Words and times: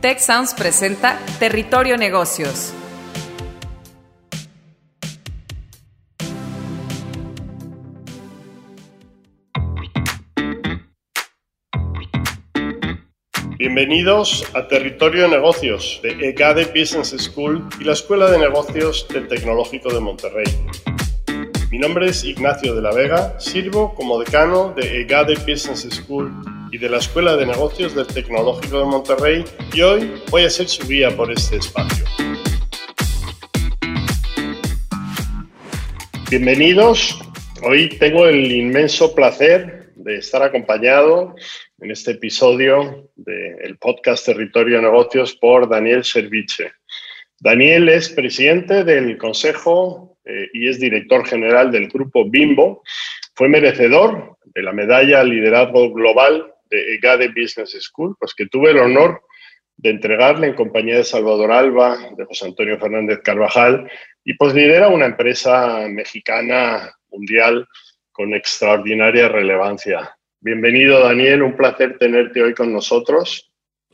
Tech 0.00 0.20
Sounds 0.20 0.54
presenta 0.54 1.18
Territorio 1.40 1.96
Negocios. 1.96 2.72
Bienvenidos 13.58 14.44
a 14.54 14.68
Territorio 14.68 15.26
Negocios 15.26 15.98
de 16.04 16.10
EGADE 16.28 16.66
Business 16.66 17.16
School 17.18 17.68
y 17.80 17.84
la 17.84 17.94
Escuela 17.94 18.30
de 18.30 18.38
Negocios 18.38 19.04
del 19.08 19.26
Tecnológico 19.26 19.92
de 19.92 19.98
Monterrey. 19.98 20.46
Mi 21.72 21.78
nombre 21.78 22.06
es 22.06 22.22
Ignacio 22.22 22.76
de 22.76 22.82
la 22.82 22.92
Vega, 22.92 23.40
sirvo 23.40 23.96
como 23.96 24.20
decano 24.20 24.72
de 24.76 25.00
EGADE 25.00 25.34
Business 25.44 25.88
School 25.90 26.32
y 26.70 26.78
de 26.78 26.88
la 26.88 26.98
Escuela 26.98 27.36
de 27.36 27.46
Negocios 27.46 27.94
del 27.94 28.06
Tecnológico 28.06 28.80
de 28.80 28.84
Monterrey 28.84 29.44
y 29.72 29.80
hoy 29.80 30.12
voy 30.30 30.44
a 30.44 30.50
ser 30.50 30.68
su 30.68 30.86
guía 30.86 31.16
por 31.16 31.32
este 31.32 31.56
espacio. 31.56 32.04
Bienvenidos, 36.30 37.18
hoy 37.62 37.88
tengo 37.98 38.26
el 38.26 38.52
inmenso 38.52 39.14
placer 39.14 39.92
de 39.96 40.16
estar 40.16 40.42
acompañado 40.42 41.34
en 41.80 41.90
este 41.90 42.12
episodio 42.12 43.10
del 43.16 43.78
podcast 43.78 44.26
Territorio 44.26 44.76
de 44.76 44.82
Negocios 44.82 45.34
por 45.34 45.68
Daniel 45.68 46.04
Serviche. 46.04 46.72
Daniel 47.40 47.88
es 47.88 48.10
presidente 48.10 48.84
del 48.84 49.16
Consejo 49.16 50.18
eh, 50.24 50.48
y 50.52 50.68
es 50.68 50.78
director 50.80 51.26
general 51.26 51.70
del 51.70 51.88
grupo 51.88 52.28
Bimbo. 52.28 52.82
Fue 53.34 53.48
merecedor 53.48 54.36
de 54.44 54.62
la 54.62 54.72
medalla 54.72 55.22
Liderazgo 55.22 55.92
Global 55.92 56.52
de 56.70 56.94
EGADE 56.94 57.28
Business 57.28 57.76
School, 57.80 58.16
pues 58.18 58.34
que 58.34 58.46
tuve 58.46 58.70
el 58.70 58.78
honor 58.78 59.22
de 59.76 59.90
entregarle 59.90 60.48
en 60.48 60.54
compañía 60.54 60.96
de 60.96 61.04
Salvador 61.04 61.52
Alba, 61.52 61.96
de 62.16 62.24
José 62.24 62.46
Antonio 62.46 62.78
Fernández 62.78 63.20
Carvajal, 63.22 63.90
y 64.24 64.34
pues 64.34 64.54
lidera 64.54 64.88
una 64.88 65.06
empresa 65.06 65.86
mexicana 65.88 66.90
mundial 67.10 67.66
con 68.12 68.34
extraordinaria 68.34 69.28
relevancia. 69.28 70.16
Bienvenido, 70.40 71.00
Daniel, 71.00 71.42
un 71.42 71.56
placer 71.56 71.96
tenerte 71.98 72.42
hoy 72.42 72.54
con 72.54 72.72
nosotros. 72.72 73.50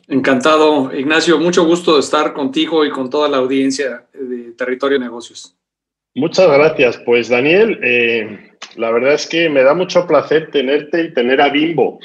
Encantado, 0.08 0.94
Ignacio, 0.94 1.38
mucho 1.38 1.64
gusto 1.64 1.94
de 1.94 2.00
estar 2.00 2.32
contigo 2.32 2.84
y 2.84 2.90
con 2.90 3.08
toda 3.08 3.28
la 3.28 3.38
audiencia 3.38 4.06
de 4.12 4.52
Territorio 4.52 4.98
Negocios. 4.98 5.56
Muchas 6.14 6.46
gracias. 6.46 6.98
Pues 7.04 7.28
Daniel, 7.28 7.80
eh, 7.82 8.52
la 8.76 8.90
verdad 8.90 9.14
es 9.14 9.26
que 9.26 9.48
me 9.48 9.62
da 9.62 9.74
mucho 9.74 10.06
placer 10.06 10.50
tenerte 10.50 11.02
y 11.02 11.14
tener 11.14 11.40
a 11.40 11.48
Bimbo. 11.48 11.98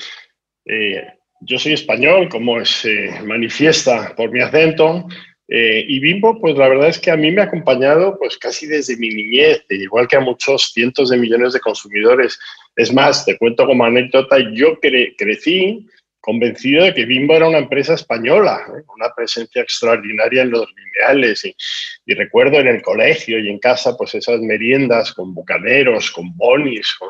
Eh, 0.69 1.03
yo 1.41 1.57
soy 1.57 1.73
español, 1.73 2.29
como 2.29 2.63
se 2.63 3.09
manifiesta 3.23 4.13
por 4.15 4.31
mi 4.31 4.41
acento, 4.41 5.07
eh, 5.51 5.83
y 5.87 5.99
Bimbo, 5.99 6.39
pues 6.39 6.55
la 6.57 6.69
verdad 6.69 6.89
es 6.89 6.99
que 6.99 7.09
a 7.09 7.17
mí 7.17 7.31
me 7.31 7.41
ha 7.41 7.45
acompañado 7.45 8.17
pues 8.19 8.37
casi 8.37 8.67
desde 8.67 8.97
mi 8.97 9.09
niñez, 9.09 9.65
igual 9.69 10.07
que 10.07 10.17
a 10.17 10.19
muchos 10.19 10.71
cientos 10.73 11.09
de 11.09 11.17
millones 11.17 11.53
de 11.53 11.59
consumidores. 11.59 12.39
Es 12.75 12.93
más, 12.93 13.25
te 13.25 13.35
cuento 13.35 13.65
como 13.65 13.83
anécdota, 13.83 14.37
yo 14.53 14.79
crecí 14.79 15.87
convencido 16.21 16.83
de 16.83 16.93
que 16.93 17.05
Bimbo 17.05 17.33
era 17.33 17.47
una 17.47 17.57
empresa 17.57 17.95
española, 17.95 18.61
¿eh? 18.67 18.83
una 18.95 19.09
presencia 19.15 19.63
extraordinaria 19.63 20.43
en 20.43 20.51
los 20.51 20.67
lineales. 20.75 21.43
Y, 21.43 21.55
y, 22.05 22.13
recuerdo 22.13 22.59
en 22.59 22.67
el 22.67 22.83
colegio 22.83 23.39
y 23.39 23.49
en 23.49 23.57
casa, 23.57 23.97
pues 23.97 24.13
esas 24.13 24.41
meriendas 24.41 25.13
con 25.13 25.33
bucaneros, 25.33 26.11
con 26.11 26.35
bonis, 26.37 26.93
con 26.99 27.09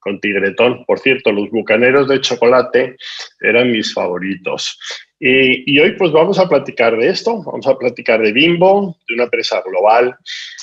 con 0.00 0.18
Tigretón. 0.18 0.84
Por 0.86 0.98
cierto, 0.98 1.30
los 1.30 1.50
bucaneros 1.50 2.08
de 2.08 2.20
chocolate 2.20 2.96
eran 3.40 3.70
mis 3.70 3.94
favoritos. 3.94 4.78
Y, 5.22 5.78
hoy 5.78 5.92
pues 5.98 6.12
vamos 6.12 6.38
a 6.38 6.48
platicar 6.48 6.96
de 6.96 7.08
esto, 7.08 7.42
vamos 7.44 7.66
a 7.66 7.76
platicar 7.76 8.22
de 8.22 8.32
Bimbo, 8.32 8.96
de 9.06 9.14
una 9.14 9.24
empresa 9.24 9.62
global, 9.62 10.16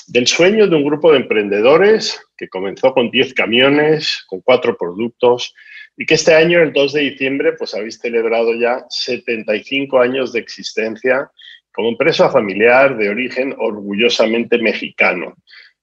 del 0.07 0.25
sueño 0.25 0.67
de 0.67 0.75
un 0.75 0.83
grupo 0.83 1.11
de 1.11 1.19
emprendedores 1.19 2.19
que 2.35 2.49
comenzó 2.49 2.91
con 2.91 3.11
10 3.11 3.35
camiones, 3.35 4.25
con 4.27 4.41
4 4.41 4.75
productos 4.75 5.53
y 5.95 6.05
que 6.07 6.15
este 6.15 6.33
año, 6.33 6.59
el 6.59 6.73
2 6.73 6.93
de 6.93 7.01
diciembre, 7.01 7.53
pues 7.53 7.75
habéis 7.75 7.99
celebrado 7.99 8.55
ya 8.55 8.83
75 8.89 9.99
años 9.99 10.33
de 10.33 10.39
existencia 10.39 11.29
como 11.71 11.89
empresa 11.89 12.29
familiar 12.31 12.97
de 12.97 13.09
origen 13.09 13.53
orgullosamente 13.59 14.57
mexicano. 14.57 15.35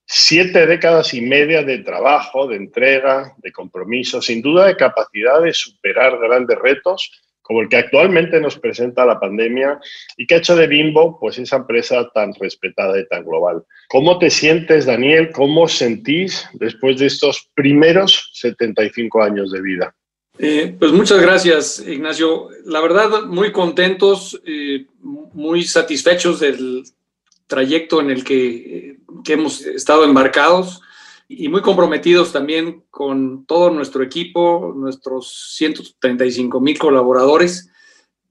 Siete 0.06 0.66
décadas 0.66 1.14
y 1.14 1.20
media 1.20 1.62
de 1.62 1.78
trabajo, 1.78 2.46
de 2.46 2.56
entrega, 2.56 3.34
de 3.38 3.52
compromiso, 3.52 4.20
sin 4.20 4.42
duda 4.42 4.66
de 4.66 4.76
capacidad 4.76 5.42
de 5.42 5.52
superar 5.52 6.18
grandes 6.18 6.58
retos 6.58 7.10
como 7.44 7.60
el 7.60 7.68
que 7.68 7.76
actualmente 7.76 8.40
nos 8.40 8.58
presenta 8.58 9.04
la 9.04 9.20
pandemia 9.20 9.78
y 10.16 10.26
que 10.26 10.34
ha 10.34 10.38
hecho 10.38 10.56
de 10.56 10.66
Bimbo 10.66 11.18
pues 11.20 11.38
esa 11.38 11.56
empresa 11.56 12.08
tan 12.14 12.32
respetada 12.40 12.98
y 12.98 13.06
tan 13.06 13.22
global. 13.22 13.62
¿Cómo 13.88 14.18
te 14.18 14.30
sientes, 14.30 14.86
Daniel? 14.86 15.30
¿Cómo 15.30 15.68
sentís 15.68 16.48
después 16.54 16.98
de 16.98 17.06
estos 17.06 17.50
primeros 17.54 18.30
75 18.32 19.22
años 19.22 19.52
de 19.52 19.60
vida? 19.60 19.94
Eh, 20.38 20.74
pues 20.78 20.90
muchas 20.92 21.20
gracias, 21.20 21.84
Ignacio. 21.86 22.48
La 22.64 22.80
verdad, 22.80 23.24
muy 23.26 23.52
contentos, 23.52 24.40
eh, 24.46 24.86
muy 25.02 25.64
satisfechos 25.64 26.40
del 26.40 26.84
trayecto 27.46 28.00
en 28.00 28.10
el 28.10 28.24
que, 28.24 28.98
hemos 29.26 29.62
estado 29.62 30.04
embarcados 30.04 30.82
y 31.28 31.48
muy 31.48 31.62
comprometidos 31.62 32.32
también 32.32 32.84
con 32.90 33.46
todo 33.46 33.70
nuestro 33.70 34.02
equipo, 34.02 34.74
nuestros 34.76 35.54
135 35.56 36.60
mil 36.60 36.78
colaboradores, 36.78 37.70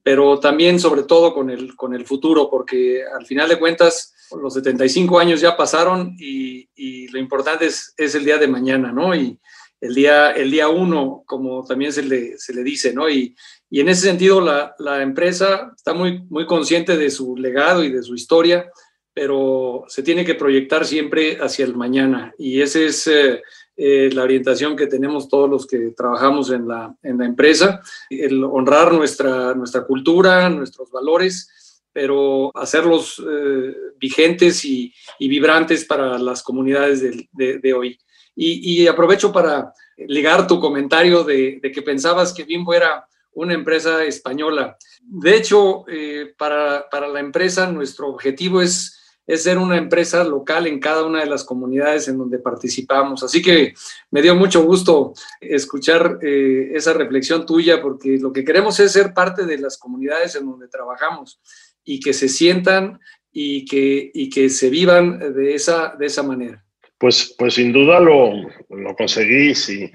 pero 0.04 0.38
también 0.38 0.78
sobre 0.78 1.02
todo 1.02 1.34
con 1.34 1.50
el, 1.50 1.74
con 1.74 1.94
el 1.94 2.06
futuro, 2.06 2.48
porque 2.48 3.02
al 3.04 3.26
final 3.26 3.48
de 3.48 3.58
cuentas 3.58 4.14
los 4.40 4.54
75 4.54 5.18
años 5.18 5.40
ya 5.40 5.56
pasaron 5.56 6.14
y, 6.18 6.68
lo 7.10 7.18
importante 7.18 7.66
es, 7.66 7.94
es, 7.96 8.14
el 8.14 8.24
día 8.24 8.38
de 8.38 8.48
mañana, 8.48 8.90
¿no? 8.90 9.14
Y 9.14 9.38
el 9.80 9.94
día, 9.94 10.32
el 10.32 10.50
día 10.50 10.68
uno, 10.68 11.22
como 11.26 11.64
también 11.64 11.92
se 11.92 12.02
le, 12.02 12.38
se 12.38 12.52
le 12.52 12.64
dice, 12.64 12.92
¿no? 12.92 13.08
Y, 13.08 13.36
y 13.70 13.80
en 13.80 13.88
ese 13.88 14.08
sentido 14.08 14.40
la, 14.40 14.74
la, 14.78 15.02
empresa 15.02 15.72
está 15.76 15.92
muy, 15.92 16.24
muy 16.24 16.46
consciente 16.46 16.96
de 16.96 17.10
su 17.10 17.36
legado 17.36 17.84
y 17.84 17.90
de 17.90 18.02
su 18.02 18.14
historia 18.14 18.66
pero 19.14 19.84
se 19.86 20.02
tiene 20.02 20.24
que 20.24 20.34
proyectar 20.34 20.84
siempre 20.84 21.38
hacia 21.40 21.64
el 21.64 21.76
mañana 21.76 22.34
y 22.36 22.60
esa 22.60 22.80
es 22.80 23.06
eh, 23.06 23.40
eh, 23.76 24.10
la 24.12 24.24
orientación 24.24 24.74
que 24.76 24.88
tenemos 24.88 25.28
todos 25.28 25.48
los 25.48 25.66
que 25.68 25.92
trabajamos 25.96 26.50
en 26.50 26.66
la, 26.66 26.94
en 27.02 27.18
la 27.18 27.24
empresa, 27.24 27.80
el 28.10 28.42
honrar 28.42 28.92
nuestra, 28.92 29.54
nuestra 29.54 29.84
cultura, 29.84 30.50
nuestros 30.50 30.90
valores, 30.90 31.80
pero 31.92 32.50
hacerlos 32.56 33.22
eh, 33.24 33.72
vigentes 33.98 34.64
y, 34.64 34.92
y, 35.20 35.28
vibrantes 35.28 35.84
para 35.84 36.18
las 36.18 36.42
comunidades 36.42 37.00
de, 37.32 37.58
de, 37.60 37.72
hoy. 37.72 37.96
Y, 38.34 38.82
y, 38.82 38.88
aprovecho 38.88 39.30
para 39.30 39.72
ligar 39.96 40.48
tu 40.48 40.58
comentario 40.58 41.22
de, 41.22 41.60
de, 41.62 41.70
que 41.70 41.82
pensabas 41.82 42.32
que 42.32 42.42
Bimbo 42.42 42.74
era 42.74 43.06
una 43.32 43.54
empresa 43.54 44.02
española. 44.02 44.76
De 45.00 45.36
hecho, 45.36 45.84
para, 46.36 46.88
para 46.90 47.06
la 47.06 47.20
empresa 47.20 47.70
nuestro 47.70 48.08
objetivo 48.08 48.60
es 48.60 49.03
es 49.26 49.42
ser 49.42 49.58
una 49.58 49.76
empresa 49.76 50.24
local 50.24 50.66
en 50.66 50.80
cada 50.80 51.04
una 51.04 51.20
de 51.20 51.26
las 51.26 51.44
comunidades 51.44 52.08
en 52.08 52.18
donde 52.18 52.38
participamos. 52.38 53.22
Así 53.22 53.40
que 53.40 53.74
me 54.10 54.22
dio 54.22 54.34
mucho 54.34 54.64
gusto 54.64 55.14
escuchar 55.40 56.18
eh, 56.22 56.72
esa 56.74 56.92
reflexión 56.92 57.46
tuya, 57.46 57.80
porque 57.80 58.18
lo 58.18 58.32
que 58.32 58.44
queremos 58.44 58.78
es 58.80 58.92
ser 58.92 59.14
parte 59.14 59.46
de 59.46 59.58
las 59.58 59.78
comunidades 59.78 60.34
en 60.34 60.46
donde 60.46 60.68
trabajamos 60.68 61.40
y 61.84 62.00
que 62.00 62.12
se 62.12 62.28
sientan 62.28 63.00
y 63.32 63.64
que, 63.64 64.10
y 64.12 64.30
que 64.30 64.48
se 64.48 64.70
vivan 64.70 65.34
de 65.34 65.54
esa, 65.54 65.94
de 65.98 66.06
esa 66.06 66.22
manera. 66.22 66.64
Pues, 66.98 67.34
pues 67.38 67.54
sin 67.54 67.72
duda 67.72 68.00
lo, 68.00 68.32
lo 68.68 68.94
conseguís 68.96 69.68
y, 69.68 69.90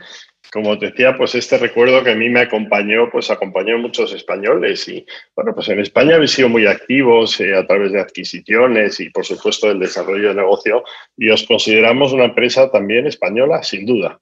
como 0.52 0.78
te 0.80 0.88
decía, 0.88 1.16
pues 1.16 1.36
este 1.36 1.58
recuerdo 1.58 2.04
que 2.04 2.12
a 2.12 2.16
mí 2.16 2.30
me 2.30 2.42
acompañó, 2.42 3.10
pues 3.12 3.30
acompañó 3.30 3.76
a 3.76 3.80
muchos 3.80 4.14
españoles 4.14 4.88
y 4.88 5.06
bueno, 5.36 5.54
pues 5.54 5.70
en 5.70 5.80
España 5.80 6.16
habéis 6.16 6.32
sido 6.32 6.50
muy 6.50 6.66
activos 6.66 7.40
eh, 7.40 7.56
a 7.56 7.66
través 7.68 7.92
de 7.92 8.02
adquisiciones 8.02 9.00
y 9.00 9.10
por 9.10 9.26
supuesto 9.26 9.68
del 9.68 9.80
desarrollo 9.80 10.30
de 10.30 10.36
negocio 10.36 10.84
y 11.18 11.30
os 11.30 11.46
consideramos 11.46 12.14
una 12.14 12.26
empresa 12.26 12.72
también 12.72 13.06
española, 13.06 13.62
sin 13.62 13.86
duda. 13.86 14.20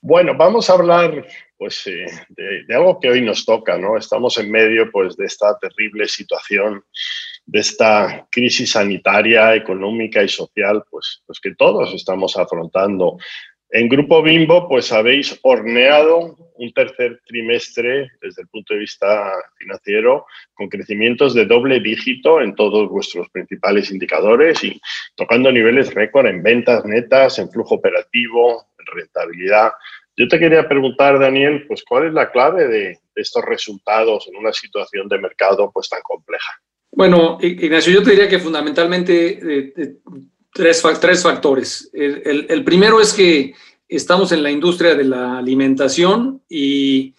Bueno, 0.00 0.34
vamos 0.36 0.68
a 0.68 0.72
hablar 0.72 1.26
pues 1.56 1.86
eh, 1.86 2.06
de, 2.30 2.64
de, 2.66 2.74
algo 2.74 2.98
que 2.98 3.08
hoy 3.08 3.20
nos 3.20 3.44
toca, 3.44 3.78
¿no? 3.78 3.96
Estamos 3.96 4.36
en 4.38 4.50
medio 4.50 4.90
pues 4.90 5.16
de 5.16 5.26
esta 5.26 5.56
terrible 5.60 6.08
situación, 6.08 6.82
de 7.46 7.60
esta 7.60 8.26
crisis 8.30 8.72
sanitaria, 8.72 9.54
económica 9.54 10.24
y 10.24 10.28
social, 10.28 10.82
pues, 10.90 11.22
pues 11.24 11.38
que 11.38 11.54
todos 11.54 11.94
estamos 11.94 12.36
afrontando 12.36 13.16
en 13.74 13.88
Grupo 13.88 14.22
Bimbo, 14.22 14.68
pues 14.68 14.92
habéis 14.92 15.38
horneado 15.42 16.36
un 16.56 16.72
tercer 16.74 17.22
trimestre 17.26 18.10
desde 18.20 18.42
el 18.42 18.48
punto 18.48 18.74
de 18.74 18.80
vista 18.80 19.32
financiero 19.56 20.26
con 20.52 20.68
crecimientos 20.68 21.32
de 21.32 21.46
doble 21.46 21.80
dígito 21.80 22.42
en 22.42 22.54
todos 22.54 22.90
vuestros 22.90 23.30
principales 23.30 23.90
indicadores 23.90 24.62
y 24.62 24.78
tocando 25.16 25.50
niveles 25.50 25.94
récord 25.94 26.26
en 26.26 26.42
ventas 26.42 26.84
netas, 26.84 27.38
en 27.38 27.50
flujo 27.50 27.76
operativo, 27.76 28.66
en 28.78 28.94
rentabilidad. 28.94 29.72
Yo 30.18 30.28
te 30.28 30.38
quería 30.38 30.68
preguntar, 30.68 31.18
Daniel, 31.18 31.64
pues 31.66 31.82
cuál 31.82 32.08
es 32.08 32.12
la 32.12 32.30
clave 32.30 32.68
de, 32.68 32.98
estos 33.14 33.44
resultados 33.44 34.28
en 34.28 34.36
una 34.36 34.52
situación 34.52 35.08
de 35.08 35.18
mercado 35.18 35.70
pues 35.72 35.88
tan 35.88 36.00
compleja. 36.02 36.52
Bueno, 36.90 37.38
Ignacio, 37.40 37.92
yo 37.92 38.02
te 38.02 38.10
diría 38.10 38.28
que 38.28 38.38
fundamentalmente 38.38 39.38
eh, 39.40 39.96
tres, 40.52 40.82
tres 41.00 41.22
factores. 41.22 41.90
El, 41.92 42.64
primero 42.64 43.00
es 43.00 43.12
que 43.12 43.54
estamos 43.88 44.32
en 44.32 44.42
la 44.42 44.50
industria 44.50 44.94
de 44.94 45.04
la 45.04 45.38
alimentación 45.38 46.42
y, 46.48 47.14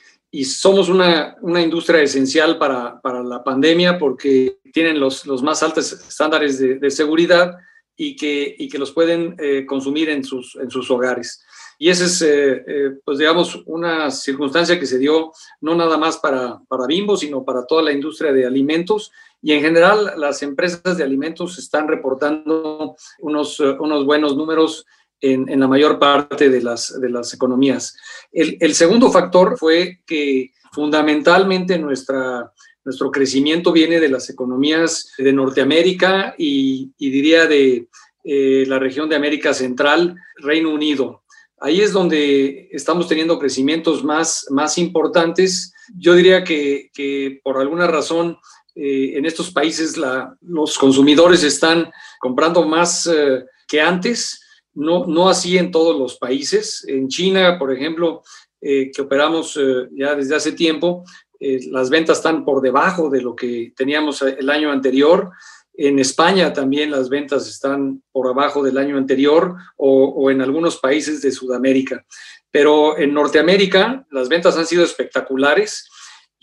somos 0.46 0.90
una, 0.90 1.36
industria 1.62 2.02
esencial 2.02 2.58
para, 2.58 3.00
la 3.24 3.44
pandemia 3.44 4.00
porque 4.00 4.58
tienen 4.74 5.00
los, 5.00 5.26
más 5.44 5.62
altos 5.62 5.92
estándares 5.92 6.60
de, 6.60 6.92
seguridad 6.92 7.56
y 7.96 8.16
que, 8.16 8.58
que, 8.72 8.80
los 8.80 8.92
pueden 8.92 9.36
eh, 9.38 9.66
consumir 9.68 10.10
en 10.10 10.24
sus, 10.24 10.56
en 10.56 10.72
sus 10.72 10.90
hogares. 10.90 11.44
Y 11.78 11.90
esa 11.90 12.06
es, 12.06 12.22
eh, 12.22 12.64
eh, 12.66 12.92
pues 13.04 13.18
digamos, 13.18 13.62
una 13.66 14.10
circunstancia 14.10 14.80
que 14.80 14.86
se 14.86 14.98
dio 15.00 15.32
no 15.62 15.76
nada 15.76 15.98
más 15.98 16.18
para, 16.18 16.60
para 16.68 16.88
Bimbo, 16.88 17.18
sino 17.18 17.44
para 17.44 17.66
toda 17.66 17.84
la 17.84 17.92
industria 17.92 18.32
de 18.32 18.46
alimentos. 18.46 19.12
Y 19.44 19.52
en 19.52 19.62
general, 19.62 20.14
las 20.16 20.42
empresas 20.42 20.98
de 20.98 21.04
alimentos 21.04 21.60
están 21.60 21.88
reportando 21.90 22.96
unos, 23.20 23.60
eh, 23.60 23.76
unos 23.78 24.06
buenos 24.06 24.38
números 24.38 24.86
en, 25.20 25.50
en, 25.50 25.60
la 25.60 25.68
mayor 25.68 26.00
parte 26.00 26.50
de 26.50 26.62
las, 26.62 27.00
de 27.00 27.10
las 27.10 27.34
economías. 27.34 27.96
El, 28.32 28.58
el 28.62 28.74
segundo 28.74 29.12
factor 29.12 29.58
fue 29.58 30.00
que 30.06 30.52
fundamentalmente 30.72 31.78
nuestra, 31.78 32.52
nuestro 32.86 33.12
crecimiento 33.12 33.74
viene 33.74 34.00
de 34.00 34.10
las 34.10 34.30
economías 34.30 35.12
de 35.18 35.34
Norteamérica 35.34 36.36
y, 36.38 36.94
y 36.98 37.10
diría 37.10 37.46
de 37.46 37.90
la 38.24 38.80
región 38.80 39.10
de 39.10 39.18
América 39.18 39.54
Central, 39.54 40.16
Reino 40.38 40.74
Unido. 40.74 41.24
Ahí 41.60 41.82
es 41.82 41.92
donde 41.92 42.70
estamos 42.72 43.08
teniendo 43.10 43.40
crecimientos 43.40 44.04
más, 44.04 44.48
más 44.50 44.78
importantes. 44.78 45.74
Yo 45.98 46.14
diría 46.14 46.44
que, 46.44 46.90
que 46.94 47.42
por 47.44 47.58
alguna 47.58 47.88
razón 47.88 48.38
eh, 48.76 49.18
en 49.18 49.26
estos 49.26 49.52
países 49.52 49.98
la, 49.98 50.36
los 50.42 50.78
consumidores 50.78 51.44
están 51.44 51.92
comprando 52.20 52.68
más 52.68 53.08
eh, 53.08 53.46
que 53.68 53.80
antes, 53.80 54.42
no, 54.74 55.06
no 55.06 55.30
así 55.30 55.58
en 55.58 55.72
todos 55.72 55.98
los 55.98 56.18
países. 56.18 56.84
En 56.88 57.08
China, 57.08 57.58
por 57.60 57.72
ejemplo, 57.72 58.24
eh, 58.60 58.92
que 58.92 59.02
operamos 59.02 59.60
ya 59.92 60.16
desde 60.16 60.36
hace 60.36 60.54
tiempo, 60.54 61.04
las 61.40 61.90
ventas 61.90 62.18
están 62.18 62.46
por 62.46 62.62
debajo 62.62 63.10
de 63.10 63.22
lo 63.22 63.36
que 63.36 63.74
teníamos 63.76 64.22
el 64.22 64.50
año 64.50 64.72
anterior. 64.72 65.30
En 65.76 66.00
España 66.00 66.54
también 66.54 66.90
las 66.90 67.10
ventas 67.10 67.50
están 67.50 68.02
por 68.12 68.28
abajo 68.28 68.64
del 68.64 68.78
año 68.78 68.98
anterior 68.98 69.56
o, 69.76 70.32
en 70.32 70.42
algunos 70.42 70.78
países 70.78 71.22
de 71.22 71.32
Sudamérica. 71.32 72.06
Pero 72.50 72.98
en 72.98 73.14
Norteamérica 73.14 74.06
las 74.12 74.30
ventas 74.30 74.56
han 74.58 74.66
sido 74.66 74.86
espectaculares 74.86 75.90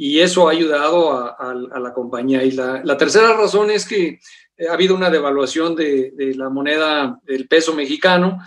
y 0.02 0.20
eso 0.20 0.49
ha 0.49 0.52
ayudado 0.52 1.12
a, 1.12 1.55
la 1.79 1.93
compañía. 1.93 2.43
Y 2.43 2.52
la, 2.52 2.97
tercera 2.97 3.35
razón 3.35 3.70
es 3.70 3.87
que 3.87 4.19
ha 4.67 4.73
habido 4.73 4.94
una 4.94 5.11
devaluación 5.11 5.76
de, 5.76 6.14
la 6.37 6.49
moneda 6.49 7.20
del 7.23 7.47
peso 7.47 7.75
mexicano 7.75 8.38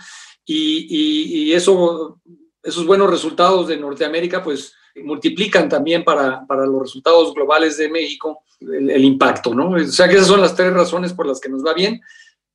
y, 0.44 1.52
eso, 1.52 2.20
esos 2.60 2.84
buenos 2.84 3.08
resultados 3.08 3.68
de 3.68 3.76
Norteamérica 3.76 4.42
pues 4.42 4.74
multiplican 5.04 5.68
también 5.68 6.02
para, 6.02 6.44
para 6.44 6.66
los 6.66 6.82
resultados 6.82 7.32
globales 7.32 7.76
de 7.76 7.88
México 7.88 8.42
el, 8.60 9.04
impacto, 9.04 9.54
¿no? 9.54 9.70
O 9.70 9.78
sea 9.86 10.08
que 10.08 10.16
esas 10.16 10.26
son 10.26 10.40
las 10.40 10.56
tres 10.56 10.72
razones 10.72 11.12
por 11.12 11.28
las 11.28 11.38
que 11.38 11.50
nos 11.50 11.64
va 11.64 11.72
bien. 11.72 12.00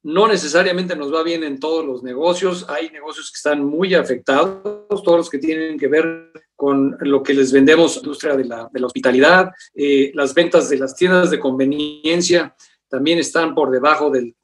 No 0.03 0.27
necesariamente 0.27 0.97
nos 0.97 1.13
va 1.13 1.23
bien 1.23 1.45
en 1.45 1.57
todos 1.57 1.85
los 1.85 2.03
negocios. 2.03 2.65
Hay 2.67 2.89
negocios 2.89 3.31
que 3.31 3.37
están 3.37 3.63
muy 3.63 3.93
afectados, 3.93 4.61
todos 4.89 5.17
los 5.17 5.29
que 5.29 5.37
tienen 5.37 5.79
que 5.79 5.87
ver 5.87 6.33
con 6.59 6.97
lo 6.99 7.23
que 7.23 7.33
les 7.33 7.53
vendemos, 7.53 7.95
industria 7.95 8.35
de 8.35 8.43
la, 8.43 8.69
hospitalidad, 8.83 9.49
eh, 9.73 10.11
las 10.13 10.33
ventas 10.33 10.67
de 10.67 10.77
las 10.77 10.93
tiendas 10.93 11.31
de 11.31 11.39
conveniencia 11.39 12.53
también 12.89 13.17
están 13.17 13.55
por 13.55 13.71
debajo 13.71 14.11
del, 14.11 14.35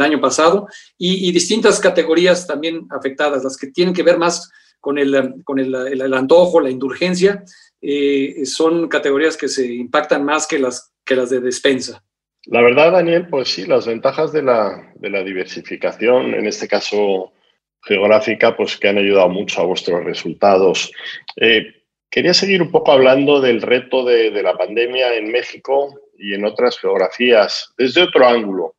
año 0.00 0.22
pasado 0.22 0.68
y, 0.96 1.28
y, 1.28 1.32
distintas 1.32 1.78
categorías 1.78 2.46
también 2.46 2.86
afectadas, 2.88 3.44
las 3.44 3.58
que 3.58 3.66
tienen 3.66 3.92
que 3.92 4.02
ver 4.02 4.16
más 4.16 4.50
con 4.80 4.96
el, 4.96 5.34
con 5.44 5.58
el, 5.58 5.74
el 5.74 6.14
antojo, 6.14 6.62
la 6.62 6.70
indulgencia, 6.70 7.44
eh, 7.82 8.46
son 8.46 8.88
categorías 8.88 9.36
que 9.36 9.48
se 9.48 9.70
impactan 9.70 10.24
más 10.24 10.46
que 10.46 10.58
las, 10.58 10.94
que 11.04 11.14
las 11.14 11.28
de 11.28 11.40
despensa. 11.40 12.02
La 12.46 12.62
verdad, 12.62 12.92
Daniel, 12.92 13.28
pues 13.28 13.50
sí, 13.50 13.66
las 13.66 13.86
ventajas 13.86 14.32
de 14.32 14.42
la, 14.42 14.94
de 14.94 15.10
la 15.10 15.22
diversificación, 15.22 16.32
en 16.32 16.46
este 16.46 16.66
caso 16.66 17.34
geográfica, 17.82 18.56
pues 18.56 18.76
que 18.76 18.88
han 18.88 18.98
ayudado 18.98 19.28
mucho 19.28 19.60
a 19.60 19.64
vuestros 19.64 20.04
resultados. 20.04 20.92
Eh, 21.36 21.82
quería 22.10 22.34
seguir 22.34 22.62
un 22.62 22.70
poco 22.70 22.92
hablando 22.92 23.40
del 23.40 23.62
reto 23.62 24.04
de, 24.04 24.30
la 24.42 24.56
pandemia 24.56 25.14
en 25.16 25.30
México 25.30 25.94
y 26.18 26.34
en 26.34 26.44
otras 26.44 26.78
geografías, 26.78 27.72
desde 27.78 28.02
otro 28.02 28.26
ángulo. 28.26 28.74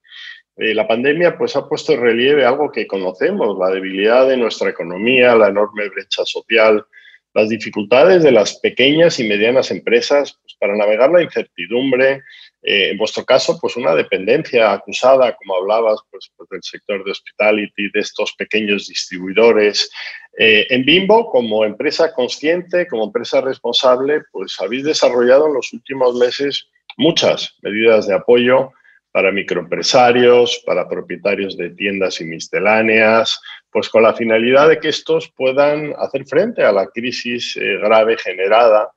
Eh, 0.57 0.73
la 0.75 0.87
pandemia 0.87 1.37
pues, 1.37 1.55
ha 1.55 1.67
puesto 1.67 1.93
en 1.93 2.01
relieve 2.01 2.45
algo 2.45 2.71
que 2.71 2.87
conocemos, 2.87 3.57
la 3.57 3.69
debilidad 3.69 4.27
de 4.27 4.37
nuestra 4.37 4.69
economía, 4.69 5.35
la 5.35 5.47
enorme 5.47 5.89
brecha 5.89 6.23
social, 6.25 6.85
las 7.33 7.49
dificultades 7.49 8.23
de 8.23 8.31
las 8.31 8.59
pequeñas 8.59 9.19
y 9.19 9.27
medianas 9.27 9.71
empresas 9.71 10.37
pues, 10.41 10.55
para 10.59 10.75
navegar 10.75 11.11
la 11.11 11.23
incertidumbre, 11.23 12.21
eh, 12.63 12.89
en 12.91 12.97
vuestro 12.97 13.25
caso, 13.25 13.57
pues 13.59 13.75
una 13.77 13.95
dependencia 13.95 14.71
acusada, 14.71 15.35
como 15.35 15.55
hablabas, 15.55 15.99
pues, 16.11 16.31
pues 16.35 16.49
del 16.49 16.61
sector 16.63 17.03
de 17.03 17.11
hospitality, 17.11 17.89
de 17.91 17.99
estos 17.99 18.33
pequeños 18.33 18.87
distribuidores. 18.87 19.89
Eh, 20.37 20.67
en 20.69 20.85
Bimbo, 20.85 21.29
como 21.31 21.65
empresa 21.65 22.13
consciente, 22.13 22.87
como 22.87 23.05
empresa 23.05 23.41
responsable, 23.41 24.21
pues 24.31 24.55
habéis 24.59 24.83
desarrollado 24.83 25.47
en 25.47 25.53
los 25.55 25.73
últimos 25.73 26.15
meses 26.15 26.67
muchas 26.97 27.57
medidas 27.61 28.07
de 28.07 28.15
apoyo 28.15 28.71
para 29.11 29.31
microempresarios, 29.31 30.61
para 30.65 30.87
propietarios 30.87 31.57
de 31.57 31.71
tiendas 31.71 32.21
y 32.21 32.25
misceláneas, 32.25 33.41
pues 33.71 33.89
con 33.89 34.03
la 34.03 34.13
finalidad 34.13 34.69
de 34.69 34.79
que 34.79 34.89
estos 34.89 35.29
puedan 35.29 35.93
hacer 35.97 36.25
frente 36.25 36.63
a 36.63 36.71
la 36.71 36.87
crisis 36.87 37.57
eh, 37.57 37.77
grave 37.77 38.17
generada 38.17 38.91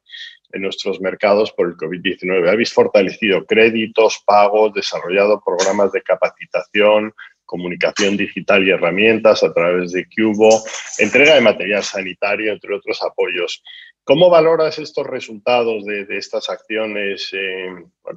en 0.53 0.63
nuestros 0.63 1.01
mercados 1.01 1.53
por 1.53 1.69
el 1.69 1.77
COVID-19. 1.77 2.49
Habéis 2.49 2.73
fortalecido 2.73 3.45
créditos, 3.45 4.23
pagos, 4.25 4.73
desarrollado 4.73 5.43
programas 5.45 5.91
de 5.91 6.03
capacitación, 6.03 7.13
comunicación 7.45 8.17
digital 8.17 8.67
y 8.67 8.71
herramientas 8.71 9.43
a 9.43 9.53
través 9.53 9.93
de 9.93 10.07
Cubo, 10.07 10.63
entrega 10.99 11.35
de 11.35 11.41
material 11.41 11.83
sanitario, 11.83 12.53
entre 12.53 12.75
otros 12.75 13.03
apoyos. 13.03 13.63
¿Cómo 14.05 14.29
valoras 14.29 14.79
estos 14.79 15.07
resultados 15.07 15.83
de, 15.87 16.07
estas 16.11 16.51
acciones 16.51 17.31
eh, 17.33 17.75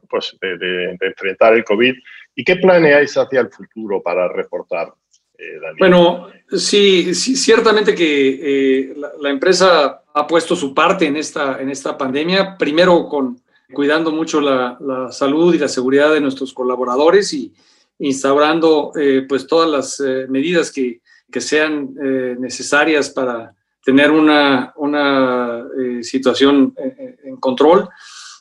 pues 0.09 0.35
de, 0.41 0.97
enfrentar 0.99 1.53
el 1.53 1.63
COVID 1.63 1.95
y 2.35 2.44
qué 2.44 2.57
planeáis 2.57 3.15
hacia 3.17 3.39
el 3.39 3.49
futuro 3.49 4.01
para 4.01 4.27
reportar? 4.27 4.94
Eh, 5.37 5.59
bueno, 5.79 6.27
sí, 6.51 7.15
ciertamente 7.15 7.95
que 7.95 8.89
eh, 8.89 8.95
la, 9.17 9.29
empresa 9.29 10.03
ha 10.13 10.27
puesto 10.27 10.57
su 10.57 10.73
parte 10.73 11.06
en 11.06 11.15
esta, 11.15 11.61
en 11.61 11.69
esta 11.69 11.97
pandemia, 11.97 12.57
primero 12.57 13.07
con 13.07 13.39
cuidando 13.71 14.11
mucho 14.11 14.41
la, 14.41 14.77
la 14.81 15.11
salud 15.11 15.53
y 15.53 15.57
la 15.57 15.69
seguridad 15.69 16.11
de 16.11 16.21
nuestros 16.21 16.53
colaboradores 16.53 17.33
y 17.33 17.53
instaurando 17.99 18.91
pues 19.27 19.47
todas 19.47 19.69
las 19.69 20.29
medidas 20.29 20.71
que, 20.71 21.01
que 21.31 21.41
sean 21.41 21.94
necesarias 22.39 23.09
para 23.09 23.56
tener 23.87 24.11
una, 24.11 24.73
una 24.75 25.63
eh, 25.79 26.03
situación 26.03 26.75
eh, 26.77 27.19
en 27.23 27.37
control. 27.37 27.87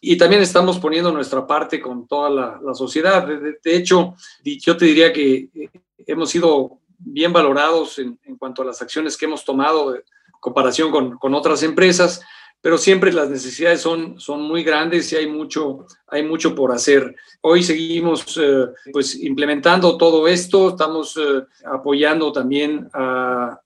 Y 0.00 0.16
también 0.16 0.42
estamos 0.42 0.80
poniendo 0.80 1.12
nuestra 1.12 1.46
parte 1.46 1.80
con 1.80 2.08
toda 2.08 2.28
la, 2.28 2.60
la 2.60 2.74
sociedad. 2.74 3.24
De, 3.24 3.76
hecho, 3.76 4.16
yo 4.42 4.76
te 4.76 4.84
diría 4.86 5.12
que 5.12 5.48
eh, 5.54 5.70
hemos 5.98 6.30
sido 6.30 6.80
bien 6.98 7.32
valorados 7.32 8.00
en, 8.00 8.18
en, 8.24 8.36
cuanto 8.36 8.62
a 8.62 8.64
las 8.64 8.82
acciones 8.82 9.16
que 9.16 9.26
hemos 9.26 9.44
tomado 9.44 9.94
en 9.94 10.02
comparación 10.40 10.90
con, 10.90 11.16
con 11.16 11.32
otras 11.32 11.62
empresas 11.62 12.22
pero 12.60 12.78
siempre 12.78 13.12
las 13.12 13.30
necesidades 13.30 13.80
son, 13.80 14.18
son 14.18 14.42
muy 14.42 14.64
grandes 14.64 15.12
y 15.12 15.16
hay 15.16 15.28
mucho, 15.28 15.86
hay 16.08 16.22
mucho 16.22 16.54
por 16.54 16.72
hacer. 16.72 17.14
Hoy 17.40 17.62
seguimos 17.62 18.36
eh, 18.42 18.66
pues 18.92 19.14
implementando 19.22 19.96
todo 19.96 20.26
esto, 20.26 20.70
estamos 20.70 21.16
eh, 21.16 21.44
apoyando 21.64 22.32
también 22.32 22.88
a, 22.92 23.60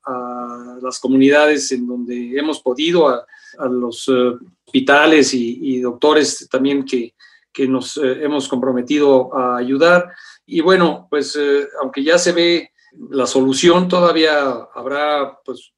las 0.82 0.99
comunidades 0.99 1.70
en 1.73 1.87
donde 1.87 2.38
hemos 2.38 2.61
podido, 2.61 3.09
a, 3.09 3.26
los 3.70 4.09
eh, 4.09 4.32
hospitales 4.66 5.35
y, 5.35 5.80
doctores 5.80 6.49
también 6.50 6.85
que, 6.85 7.14
que 7.52 7.66
nos 7.66 7.97
hemos 7.97 8.49
comprometido 8.49 9.35
a 9.37 9.56
ayudar. 9.56 10.11
Y 10.47 10.61
bueno, 10.61 11.06
pues 11.11 11.38
aunque 11.80 12.02
ya 12.02 12.18
se 12.18 12.32
ve 12.32 12.70
la 13.11 13.26
solución, 13.26 13.88
todavía 13.88 14.68
habrá 14.75 15.38
pues 15.44 15.73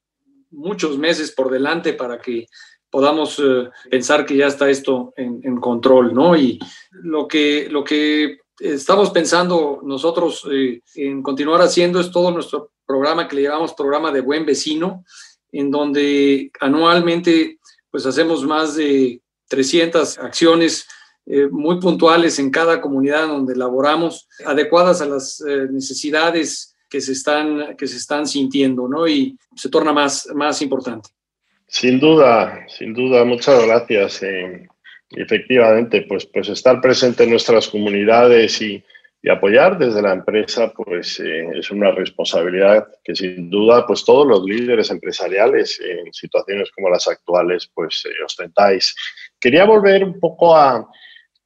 muchos 0.53 0.99
meses 0.99 1.33
por 1.33 1.51
delante 1.51 1.95
para 1.95 2.21
que 2.21 2.47
podamos 2.93 3.41
eh, 3.41 3.71
pensar 3.91 4.25
que 4.27 4.37
ya 4.37 4.47
está 4.47 4.69
esto 4.69 5.15
en, 5.17 5.57
control, 5.57 6.13
¿no? 6.13 6.37
Y 6.37 6.61
lo 6.91 7.27
que, 7.27 7.69
lo 7.71 7.83
que 7.83 8.39
estamos 8.61 9.11
pensando 9.11 9.81
nosotros 9.83 10.47
eh, 10.53 10.83
en 10.95 11.23
continuar 11.23 11.63
haciendo 11.63 11.99
es 11.99 12.11
todo 12.11 12.31
nuestro 12.31 12.73
programa 12.87 13.27
que 13.27 13.37
le 13.37 13.43
llamamos 13.43 13.73
programa 13.73 14.13
de 14.13 14.21
buen 14.21 14.45
vecino, 14.45 15.05
en 15.51 15.71
donde 15.71 16.51
anualmente 16.61 17.59
pues 17.91 18.05
hacemos 18.05 18.45
más 18.45 18.77
de 18.77 19.23
300 19.49 20.19
acciones 20.19 20.87
eh, 21.25 21.47
muy 21.51 21.79
puntuales 21.81 22.39
en 22.39 22.51
cada 22.51 22.81
comunidad 22.81 23.29
donde 23.29 23.55
laboramos, 23.55 24.29
adecuadas 24.45 25.01
a 25.01 25.07
las 25.07 25.41
eh, 25.41 25.69
necesidades 25.71 26.75
que 26.89 27.01
se 27.01 27.13
están, 27.13 27.77
que 27.77 27.87
se 27.87 27.97
están 27.97 28.27
sintiendo, 28.27 28.89
¿no? 28.89 29.07
Y 29.07 29.39
se 29.57 29.69
torna 29.69 29.93
más, 29.93 30.29
más 30.35 30.61
importante. 30.61 31.11
Sin 31.73 31.99
duda, 31.99 32.67
sin 32.69 32.93
duda, 32.93 33.25
muchas 33.25 33.65
gracias. 33.65 34.23
efectivamente, 35.11 36.03
pues, 36.03 36.27
pues 36.27 36.51
estar 36.51 36.83
presente 36.83 37.25
en 37.25 37.31
nuestras 37.31 37.67
comunidades 37.67 38.61
y, 38.61 38.85
y 39.23 39.31
apoyar 39.31 39.79
desde 39.79 40.03
la 40.03 40.13
empresa 40.13 40.71
pues 40.73 41.19
eh, 41.21 41.47
es 41.55 41.71
una 41.71 41.93
responsabilidad 41.93 42.89
que 43.03 43.15
sin 43.15 43.49
duda 43.49 43.87
pues 43.87 44.05
todos 44.05 44.27
los 44.27 44.45
líderes 44.45 44.91
empresariales 44.91 45.81
en 45.81 46.13
situaciones 46.13 46.71
como 46.73 46.91
las 46.91 47.09
actuales 47.09 47.71
pues 47.73 48.05
eh, 48.05 48.23
ostentáis. 48.23 48.95
Quería 49.41 49.65
volver 49.65 50.05
un 50.05 50.21
poco 50.21 50.55
a, 50.55 50.87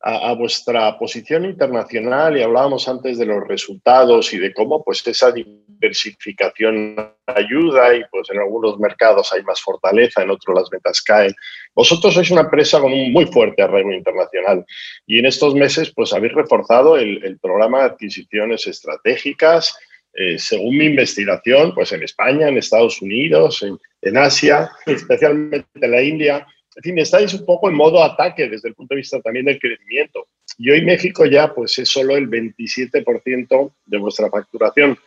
a, 0.00 0.32
vuestra 0.34 0.96
posición 0.98 1.44
internacional 1.44 2.36
y 2.36 2.42
hablábamos 2.42 2.88
antes 2.88 3.18
de 3.18 3.26
los 3.26 3.46
resultados 3.46 4.32
y 4.32 4.38
de 4.38 4.52
cómo 4.52 4.84
pues 4.84 5.06
esa 5.06 5.32
diversificación 5.32 6.96
ayuda 7.26 7.96
y 7.96 8.02
pues 8.10 8.28
en 8.30 8.38
algunos 8.38 8.78
mercados 8.78 9.32
hay 9.32 9.42
más 9.42 9.60
fortaleza, 9.60 10.22
en 10.22 10.30
otros 10.30 10.56
las 10.56 10.70
ventas 10.70 11.02
caen. 11.02 11.34
Vosotros 11.74 12.14
sois 12.14 12.30
una 12.30 12.42
empresa 12.42 12.80
con 12.80 12.92
un 12.92 13.12
muy 13.12 13.26
fuerte 13.26 13.62
arraigo 13.62 13.92
internacional 13.92 14.64
y 15.06 15.18
en 15.18 15.26
estos 15.26 15.54
meses 15.54 15.92
pues 15.94 16.12
habéis 16.12 16.34
reforzado 16.34 16.96
el, 16.96 17.38
programa 17.40 17.80
de 17.80 17.84
adquisiciones 17.86 18.66
estratégicas, 18.66 19.76
eh, 20.14 20.38
según 20.38 20.78
mi 20.78 20.86
investigación, 20.86 21.74
pues 21.74 21.92
en 21.92 22.02
España, 22.02 22.48
en 22.48 22.56
Estados 22.56 23.02
Unidos, 23.02 23.62
en, 23.62 23.78
en 24.02 24.16
Asia, 24.16 24.70
especialmente 24.86 25.66
en 25.74 25.90
la 25.90 26.02
India, 26.02 26.46
en 26.76 26.83
fin, 26.83 26.99
estáis 26.99 27.33
un 27.33 27.47
poco 27.47 27.71
en 27.71 27.75
modo 27.75 28.04
ataque 28.04 28.49
desde 28.49 28.68
el 28.68 28.75
punto 28.75 28.95
de 28.95 29.00
vista 29.00 29.21
también 29.23 29.47
del 29.47 29.59
crecimiento. 29.59 30.28
Y 30.59 30.71
hoy 30.71 30.85
México 30.85 31.25
ya 31.25 31.54
pues 31.54 31.78
es 31.78 31.88
solo 31.88 32.16
el 32.16 32.28
27% 32.28 33.73
de 33.87 33.99
vuestra 33.99 34.28
facturación. 34.28 34.99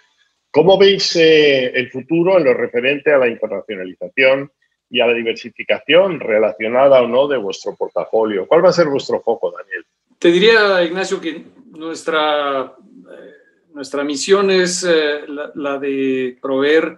¿Cómo 0.52 0.80
veis 0.80 1.16
eh, 1.16 1.68
el 1.68 1.92
futuro 1.92 2.38
en 2.38 2.46
lo 2.46 2.56
referente 2.56 3.14
a 3.14 3.20
la 3.20 3.28
internacionalización 3.28 4.52
y 4.90 5.00
a 5.00 5.06
la 5.06 5.14
diversificación 5.14 6.20
relacionada 6.20 7.04
o 7.04 7.08
no 7.08 7.28
de 7.28 7.38
vuestro 7.38 7.76
portafolio? 7.76 8.48
¿Cuál 8.48 8.66
va 8.66 8.70
a 8.70 8.74
ser 8.74 8.88
vuestro 8.88 9.22
foco, 9.22 9.52
Daniel? 9.52 9.86
Te 10.18 10.32
diría, 10.32 10.84
Ignacio, 10.84 11.22
que 11.22 11.44
nuestra, 11.72 12.64
eh, 12.64 13.34
nuestra 13.76 14.04
misión 14.04 14.50
es 14.50 14.84
eh, 14.84 15.22
la, 15.54 15.78
de 15.78 16.36
proveer 16.42 16.98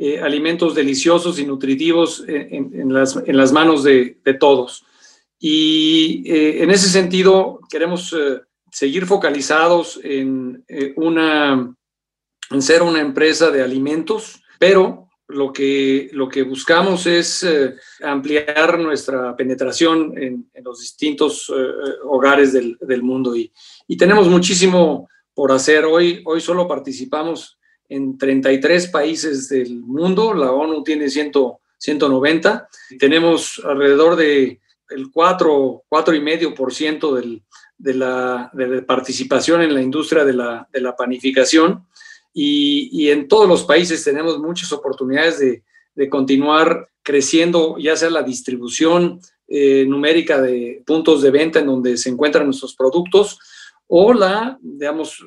eh, 0.00 0.20
alimentos 0.20 0.76
deliciosos 0.76 1.40
y 1.40 1.44
nutritivos 1.44 2.22
en, 2.28 2.92
las, 2.92 3.52
manos 3.52 3.82
de, 3.82 4.16
todos. 4.38 4.84
Y 5.40 6.22
eh, 6.24 6.62
en 6.62 6.70
ese 6.70 6.88
sentido, 6.88 7.58
queremos 7.68 8.12
eh, 8.12 8.40
seguir 8.70 9.06
focalizados 9.06 9.98
en, 10.04 10.64
una, 10.94 11.74
en 12.48 12.62
ser 12.62 12.82
una 12.82 13.00
empresa 13.00 13.50
de 13.50 13.60
alimentos, 13.60 14.40
pero 14.60 15.08
lo 15.26 15.52
que, 15.52 16.10
lo 16.12 16.28
que 16.28 16.44
buscamos 16.44 17.04
es 17.06 17.44
ampliar 18.00 18.78
nuestra 18.78 19.34
penetración 19.34 20.16
en, 20.16 20.48
los 20.62 20.78
distintos 20.78 21.52
hogares 22.04 22.52
del, 22.52 23.02
mundo. 23.02 23.34
Y, 23.34 23.52
y, 23.88 23.96
tenemos 23.96 24.28
muchísimo 24.28 25.08
por 25.34 25.50
hacer. 25.50 25.84
Hoy, 25.86 26.22
hoy 26.24 26.40
solo 26.40 26.68
participamos 26.68 27.57
en 27.88 28.18
33 28.18 28.88
países 28.88 29.48
del 29.48 29.80
mundo, 29.80 30.34
la 30.34 30.52
ONU 30.52 30.82
tiene 30.82 31.08
190, 31.08 32.68
tenemos 32.98 33.62
alrededor 33.64 34.16
de 34.16 34.60
el 34.90 35.10
4, 35.10 35.84
4,5% 35.88 37.14
del, 37.14 37.42
de, 37.76 37.94
la, 37.94 38.50
de 38.52 38.82
participación 38.82 39.62
en 39.62 39.74
la 39.74 39.82
industria 39.82 40.24
de 40.24 40.32
la, 40.32 40.68
de 40.72 40.80
la 40.80 40.96
panificación. 40.96 41.86
Y, 42.32 42.88
y, 42.92 43.10
en 43.10 43.26
todos 43.26 43.48
los 43.48 43.64
países 43.64 44.04
tenemos 44.04 44.38
muchas 44.38 44.72
oportunidades 44.72 45.38
de, 45.40 45.64
de 45.94 46.08
continuar 46.08 46.88
creciendo, 47.02 47.76
ya 47.78 47.96
sea 47.96 48.10
la 48.10 48.22
distribución 48.22 49.20
eh, 49.48 49.84
numérica 49.86 50.40
de 50.40 50.82
puntos 50.86 51.22
de 51.22 51.30
venta 51.30 51.58
en 51.58 51.66
donde 51.66 51.96
se 51.96 52.10
encuentran 52.10 52.44
nuestros 52.44 52.76
productos 52.76 53.38
o 53.86 54.12
la, 54.12 54.58
digamos, 54.60 55.24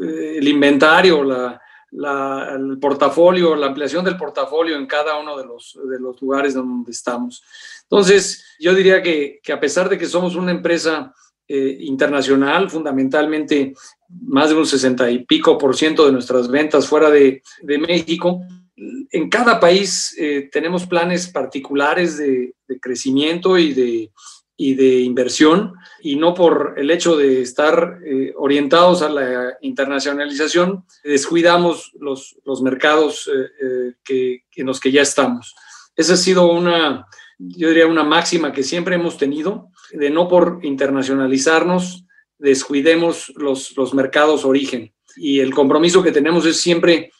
eh, 0.00 0.36
el 0.38 0.48
inventario, 0.48 1.24
la, 1.24 1.60
el 1.92 2.78
portafolio, 2.78 3.54
la 3.54 3.68
ampliación 3.68 4.04
del 4.04 4.16
portafolio 4.16 4.76
en 4.76 4.86
cada 4.86 5.18
uno 5.18 5.36
de 5.36 5.44
los, 5.44 5.78
de 5.88 5.98
los 5.98 6.20
lugares 6.20 6.54
donde 6.54 6.90
estamos. 6.90 7.42
Entonces, 7.82 8.44
yo 8.58 8.74
diría 8.74 9.02
que, 9.02 9.40
que 9.42 9.52
a 9.52 9.60
pesar 9.60 9.88
de 9.88 9.96
que 9.96 10.06
somos 10.06 10.34
una 10.34 10.50
empresa 10.50 11.14
eh, 11.48 11.78
internacional, 11.80 12.68
fundamentalmente 12.68 13.74
más 14.08 14.50
de 14.50 14.56
un 14.56 14.66
60 14.66 15.10
y 15.10 15.24
pico 15.24 15.56
por 15.56 15.76
ciento 15.76 16.04
de 16.04 16.12
nuestras 16.12 16.48
ventas 16.48 16.88
fuera 16.88 17.08
de, 17.08 17.42
de 17.62 17.78
México, 17.78 18.40
en 18.76 19.30
cada 19.30 19.58
país 19.58 20.14
eh, 20.18 20.50
tenemos 20.52 20.86
planes 20.86 21.28
particulares 21.28 22.18
de, 22.18 22.54
de 22.68 22.80
crecimiento 22.80 23.56
y 23.56 23.72
de, 23.72 24.10
y 24.56 24.74
de 24.74 25.00
inversión, 25.00 25.74
y 26.00 26.16
no 26.16 26.32
por 26.32 26.74
el 26.78 26.90
hecho 26.90 27.16
de 27.16 27.42
estar 27.42 27.98
eh, 28.04 28.32
orientados 28.36 29.02
a 29.02 29.10
la 29.10 29.58
internacionalización, 29.60 30.84
descuidamos 31.04 31.92
los, 32.00 32.38
los 32.44 32.62
mercados 32.62 33.28
eh, 33.28 33.50
eh, 33.62 33.92
que, 34.02 34.44
en 34.56 34.66
los 34.66 34.80
que 34.80 34.90
ya 34.90 35.02
estamos. 35.02 35.54
Esa 35.94 36.14
ha 36.14 36.16
sido 36.16 36.50
una, 36.50 37.06
yo 37.38 37.68
diría, 37.68 37.86
una 37.86 38.04
máxima 38.04 38.52
que 38.52 38.62
siempre 38.62 38.94
hemos 38.94 39.18
tenido, 39.18 39.68
de 39.92 40.08
no 40.08 40.26
por 40.26 40.60
internacionalizarnos, 40.62 42.04
descuidemos 42.38 43.32
los, 43.36 43.76
los 43.76 43.92
mercados 43.92 44.44
origen. 44.44 44.94
Y 45.16 45.40
el 45.40 45.54
compromiso 45.54 46.02
que 46.02 46.12
tenemos 46.12 46.44
es 46.46 46.58
siempre 46.58 47.10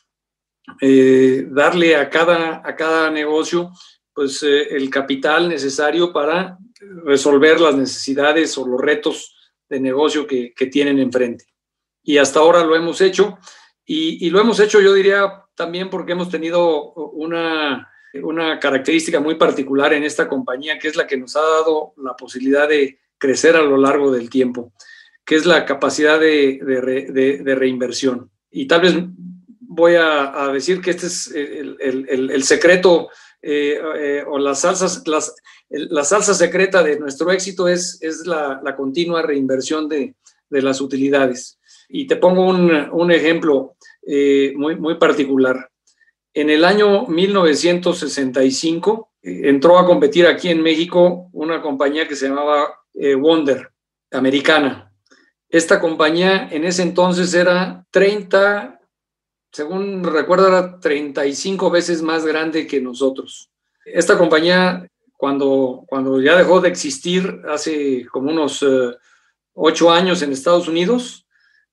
darle 1.48 1.94
a 1.94 2.10
cada, 2.10 2.60
a 2.62 2.74
cada 2.74 3.10
negocio 3.10 3.70
pues, 4.12 4.42
el 4.42 4.90
capital 4.90 5.48
necesario 5.48 6.12
para 6.12 6.58
resolver 6.80 7.60
las 7.60 7.74
necesidades 7.74 8.56
o 8.58 8.66
los 8.66 8.80
retos 8.80 9.34
de 9.68 9.80
negocio 9.80 10.26
que, 10.26 10.52
tienen 10.70 10.98
enfrente. 10.98 11.44
Y 12.02 12.18
hasta 12.18 12.40
ahora 12.40 12.64
lo 12.64 12.76
hemos 12.76 13.00
hecho. 13.00 13.38
Y, 13.84 14.30
lo 14.30 14.40
hemos 14.40 14.60
hecho, 14.60 14.80
yo 14.80 14.92
diría, 14.92 15.44
también 15.54 15.90
porque 15.90 16.12
hemos 16.12 16.30
tenido 16.30 16.92
una, 16.92 17.88
una 18.22 18.58
característica 18.58 19.20
muy 19.20 19.36
particular 19.36 19.92
en 19.92 20.04
esta 20.04 20.28
compañía, 20.28 20.78
que 20.78 20.88
es 20.88 20.96
la 20.96 21.06
que 21.06 21.16
nos 21.16 21.36
ha 21.36 21.40
dado 21.40 21.94
la 21.96 22.14
posibilidad 22.14 22.68
de 22.68 22.98
crecer 23.18 23.56
a 23.56 23.62
lo 23.62 23.76
largo 23.76 24.12
del 24.12 24.28
tiempo, 24.28 24.72
que 25.24 25.36
es 25.36 25.46
la 25.46 25.64
capacidad 25.64 26.20
de, 26.20 27.54
reinversión. 27.58 28.30
Y 28.50 28.66
tal 28.66 28.80
vez 28.82 28.94
voy 29.60 29.94
a, 29.94 30.50
decir 30.52 30.80
que 30.80 30.90
este 30.90 31.06
es 31.06 31.32
el 31.34 32.42
secreto 32.44 33.08
eh, 33.48 33.78
eh, 33.96 34.24
o 34.26 34.40
las 34.40 34.62
salsas, 34.62 35.04
la 35.68 36.02
salsa 36.02 36.34
secreta 36.34 36.82
de 36.82 36.98
nuestro 36.98 37.30
éxito 37.30 37.68
es, 37.68 37.96
es 38.02 38.26
la, 38.26 38.60
la 38.60 38.74
continua 38.74 39.22
reinversión 39.22 39.88
de, 39.88 40.16
de, 40.50 40.62
las 40.62 40.80
utilidades. 40.80 41.60
Y 41.88 42.08
te 42.08 42.16
pongo 42.16 42.44
un, 42.44 42.72
un 42.90 43.12
ejemplo 43.12 43.76
eh, 44.04 44.52
muy, 44.56 44.74
muy 44.74 44.96
particular. 44.96 45.70
En 46.34 46.50
el 46.50 46.64
año 46.64 47.06
1965 47.06 49.12
entró 49.22 49.78
a 49.78 49.86
competir 49.86 50.26
aquí 50.26 50.48
en 50.48 50.60
México 50.60 51.28
una 51.32 51.62
compañía 51.62 52.08
que 52.08 52.16
se 52.16 52.28
llamaba 52.28 52.80
Wonder, 52.94 53.70
americana. 54.10 54.92
Esta 55.48 55.78
compañía 55.78 56.48
en 56.50 56.64
ese 56.64 56.82
entonces 56.82 57.32
era 57.32 57.86
30 57.92 58.75
según 59.56 60.04
recuerdo, 60.04 60.48
era 60.48 60.78
35 60.78 61.70
veces 61.70 62.02
más 62.02 62.26
grande 62.26 62.66
que 62.66 62.78
nosotros. 62.78 63.48
Esta 63.86 64.18
compañía, 64.18 64.86
cuando, 65.16 65.82
cuando 65.86 66.20
ya 66.20 66.36
dejó 66.36 66.60
de 66.60 66.68
existir 66.68 67.40
hace 67.48 68.04
como 68.12 68.30
unos 68.30 68.62
eh, 68.62 68.94
ocho 69.54 69.90
años 69.90 70.20
en 70.20 70.32
Estados 70.32 70.68
Unidos, 70.68 71.26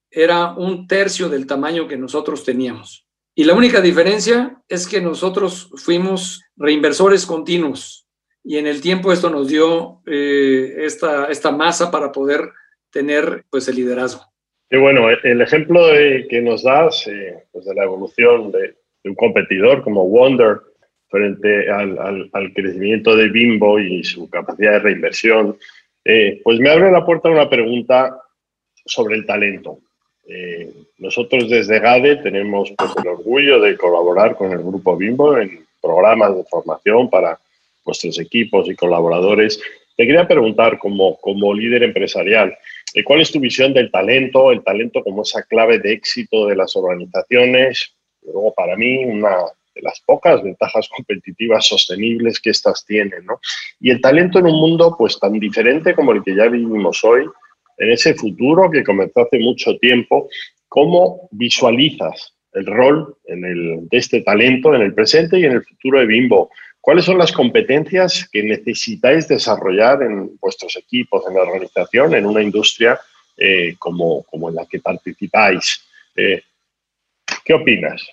era 0.10 0.54
un 0.54 0.88
tercio 0.88 1.28
del 1.28 1.46
tamaño 1.46 1.86
que 1.86 1.98
nosotros 1.98 2.46
teníamos. 2.46 3.06
Y 3.36 3.44
la 3.44 3.54
única 3.54 3.82
diferencia 3.82 4.64
es 4.70 4.88
que 4.88 5.02
nosotros 5.02 5.70
fuimos 5.76 6.42
reinversores 6.56 7.26
continuos 7.26 8.08
y 8.46 8.60
en 8.60 8.68
el 8.68 8.80
tiempo 8.80 9.12
esto 9.12 9.30
nos 9.30 9.50
dio 9.50 10.02
eh, 10.06 10.86
esta, 10.86 11.26
esta 11.26 11.52
masa 11.52 11.92
para 11.92 12.14
poder 12.14 12.50
tener 12.92 13.44
pues 13.50 13.68
el 13.68 13.76
liderazgo. 13.76 14.33
Bueno, 14.80 15.08
el 15.10 15.40
ejemplo 15.40 15.86
que 16.28 16.42
nos 16.42 16.64
das 16.64 17.06
eh, 17.08 17.44
pues 17.52 17.66
de 17.66 17.76
la 17.76 17.84
evolución 17.84 18.52
de, 18.52 18.74
un 19.04 19.14
competidor 19.14 19.84
como 19.84 20.08
Wonder 20.08 20.62
frente 21.10 21.70
al, 21.70 22.32
crecimiento 22.56 23.16
de 23.16 23.30
Bimbo 23.30 23.78
y 23.78 24.04
su 24.04 24.28
capacidad 24.30 24.74
de 24.74 24.80
reinversión, 24.80 25.58
eh, 26.04 26.42
pues 26.44 26.60
me 26.60 26.72
abre 26.72 26.92
la 26.92 27.06
puerta 27.06 27.30
a 27.30 27.34
una 27.34 27.50
pregunta 27.50 28.20
sobre 28.86 29.16
el 29.16 29.28
talento. 29.28 29.78
Eh, 30.28 30.72
nosotros 30.98 31.50
desde 31.50 31.80
GADE 31.80 32.16
tenemos 32.18 32.74
pues, 32.76 32.92
el 32.98 33.08
orgullo 33.08 33.60
de 33.60 33.78
colaborar 33.78 34.36
con 34.36 34.52
el 34.52 34.60
grupo 34.60 34.98
Bimbo 34.98 35.38
en 35.38 35.66
programas 35.82 36.36
de 36.36 36.46
formación 36.46 37.12
para 37.12 37.38
nuestros 37.86 38.20
equipos 38.20 38.68
y 38.68 38.76
colaboradores 38.76 39.62
Te 39.96 40.06
quería 40.06 40.28
preguntar, 40.28 40.78
como, 40.80 41.18
como 41.18 41.54
líder 41.54 41.84
empresarial, 41.84 42.58
eh, 42.94 43.04
¿cuál 43.04 43.22
es 43.22 43.32
tu 43.32 43.40
visión 43.40 43.74
del 43.74 43.92
talento? 43.92 44.52
El 44.52 44.64
talento 44.64 45.04
como 45.04 45.22
esa 45.22 45.44
clave 45.44 45.80
de 45.80 45.94
éxito 45.94 46.48
de 46.48 46.56
las 46.56 46.76
organizaciones. 46.76 47.96
Luego, 48.24 48.54
para 48.54 48.76
mí, 48.76 49.06
una 49.06 49.36
de 49.76 49.82
las 49.82 50.02
pocas 50.02 50.42
ventajas 50.44 50.88
competitivas 50.96 51.68
sostenibles 51.68 52.40
que 52.40 52.52
éstas 52.52 52.86
tienen. 52.86 53.26
¿no? 53.26 53.40
Y 53.80 53.92
el 53.92 54.02
talento 54.02 54.40
en 54.40 54.46
un 54.46 54.60
mundo 54.60 54.96
pues 54.98 55.20
tan 55.20 55.40
diferente 55.40 55.94
como 55.94 56.12
el 56.12 56.24
que 56.24 56.36
ya 56.36 56.48
vivimos 56.48 57.04
hoy, 57.04 57.26
en 57.78 57.92
ese 57.92 58.14
futuro 58.14 58.70
que 58.70 58.84
comenzó 58.84 59.22
hace 59.22 59.40
mucho 59.40 59.78
tiempo, 59.78 60.30
¿cómo 60.68 61.28
visualizas 61.32 62.36
el 62.54 62.68
rol 62.68 63.16
en 63.26 63.44
el, 63.46 63.90
de 63.90 63.98
este 63.98 64.22
talento 64.22 64.76
en 64.76 64.82
el 64.82 64.94
presente 64.94 65.40
y 65.40 65.46
en 65.46 65.54
el 65.54 65.64
futuro 65.64 66.00
de 66.00 66.06
Bimbo? 66.06 66.52
¿Cuáles 66.84 67.06
son 67.06 67.18
las 67.18 67.32
competencias 67.32 68.28
que 68.30 68.44
necesitáis 68.44 69.26
desarrollar 69.26 70.04
en 70.04 70.36
vuestros 70.36 70.76
equipos, 70.76 71.24
en 71.26 71.36
la 71.36 71.44
organización, 71.44 72.14
en 72.14 72.26
una 72.26 72.44
industria 72.44 73.00
eh, 73.38 73.78
como, 73.80 74.24
como, 74.24 74.50
en 74.50 74.56
la 74.56 74.66
que 74.66 74.82
participáis? 74.82 75.82
Eh, 76.14 76.44
¿Qué 77.46 77.54
opinas? 77.54 78.06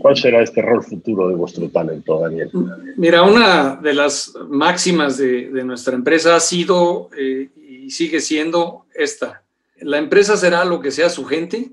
¿Cuál, 0.00 0.16
será 0.16 0.42
este 0.42 0.62
rol 0.62 0.82
futuro 0.82 1.28
de 1.28 1.36
vuestro 1.36 1.68
talento, 1.68 2.18
Daniel? 2.18 2.50
Mira, 2.96 3.22
una 3.22 3.76
de 3.76 3.94
las 3.94 4.34
máximas 4.48 5.16
de, 5.18 5.62
nuestra 5.62 5.94
empresa 5.94 6.34
ha 6.34 6.40
sido 6.40 7.08
eh, 7.16 7.50
y 7.56 7.90
sigue 7.90 8.18
siendo 8.18 8.86
esta. 8.96 9.44
La 9.76 9.98
empresa 9.98 10.36
será 10.36 10.64
lo 10.64 10.80
que 10.80 10.90
sea 10.90 11.08
su 11.08 11.24
gente 11.24 11.70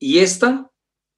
y 0.00 0.18
esta 0.18 0.68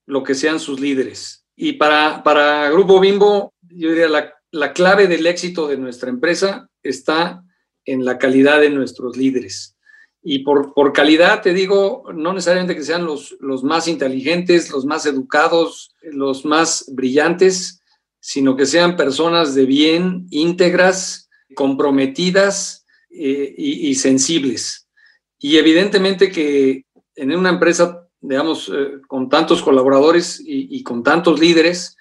lo 0.04 0.22
que 0.24 0.34
sean 0.34 0.60
sus 0.60 0.78
líderes. 0.78 1.46
Y 1.56 1.74
para, 1.74 2.22
para 2.22 2.68
Grupo 2.68 3.00
Bimbo, 3.00 3.54
yo 3.70 3.90
diría, 3.90 4.08
la, 4.08 4.34
la 4.50 4.72
clave 4.72 5.06
del 5.06 5.26
éxito 5.26 5.68
de 5.68 5.76
nuestra 5.76 6.10
empresa 6.10 6.68
está 6.82 7.44
en 7.84 8.04
la 8.04 8.18
calidad 8.18 8.60
de 8.60 8.70
nuestros 8.70 9.16
líderes. 9.16 9.76
Y 10.22 10.40
por, 10.40 10.92
calidad 10.92 11.40
te 11.40 11.54
digo, 11.54 12.04
no 12.14 12.32
necesariamente 12.32 12.76
que 12.76 12.84
sean 12.84 13.06
los, 13.06 13.36
los 13.40 13.64
más 13.64 13.88
inteligentes, 13.88 14.70
los 14.70 14.84
más 14.84 15.06
educados, 15.06 15.94
los 16.02 16.44
más 16.44 16.84
brillantes, 16.92 17.80
sino 18.20 18.54
que 18.54 18.66
sean 18.66 18.96
personas 18.96 19.54
de 19.54 19.64
bien, 19.64 20.26
íntegras, 20.30 21.30
comprometidas 21.54 22.84
eh, 23.10 23.54
y, 23.56 23.94
sensibles. 23.94 24.86
Y 25.38 25.56
evidentemente 25.56 26.30
que 26.30 26.84
en 27.16 27.34
una 27.34 27.48
empresa, 27.48 28.06
digamos, 28.20 28.70
eh, 28.72 29.00
con 29.08 29.30
tantos 29.30 29.62
colaboradores 29.62 30.40
y, 30.44 30.82
con 30.82 31.02
tantos 31.02 31.40
líderes, 31.40 31.96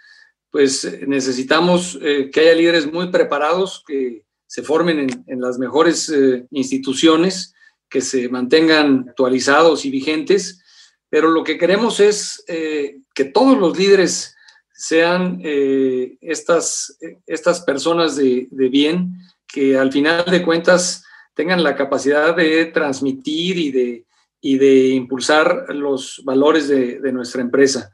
pues 0.51 0.83
eh, 0.83 1.05
necesitamos 1.07 1.97
eh, 2.01 2.29
que 2.31 2.41
haya 2.41 2.55
líderes 2.55 2.91
muy 2.91 3.09
preparados, 3.09 3.83
que 3.85 4.25
se 4.47 4.63
formen 4.63 5.23
en, 5.27 5.41
las 5.41 5.59
mejores 5.59 6.09
eh, 6.09 6.47
instituciones, 6.51 7.53
que 7.87 8.01
se 8.01 8.29
mantengan 8.29 9.05
actualizados 9.09 9.85
y 9.85 9.91
vigentes, 9.91 10.63
pero 11.09 11.29
lo 11.29 11.43
que 11.43 11.57
queremos 11.57 11.99
es 11.99 12.43
que 12.47 13.25
todos 13.33 13.57
los 13.57 13.75
líderes 13.75 14.35
sean 14.71 15.41
estas, 15.41 16.99
estas 17.25 17.61
personas 17.61 18.15
de, 18.15 18.47
bien, 18.51 19.13
que 19.47 19.75
al 19.75 19.91
final 19.91 20.23
de 20.25 20.43
cuentas 20.43 21.03
tengan 21.33 21.63
la 21.63 21.75
capacidad 21.75 22.35
de 22.35 22.65
transmitir 22.67 23.57
y 23.57 23.71
de, 23.71 24.05
y 24.39 24.59
de 24.59 24.89
impulsar 24.89 25.65
los 25.73 26.21
valores 26.23 26.67
de, 26.67 26.99
de 26.99 27.11
nuestra 27.11 27.41
empresa 27.41 27.91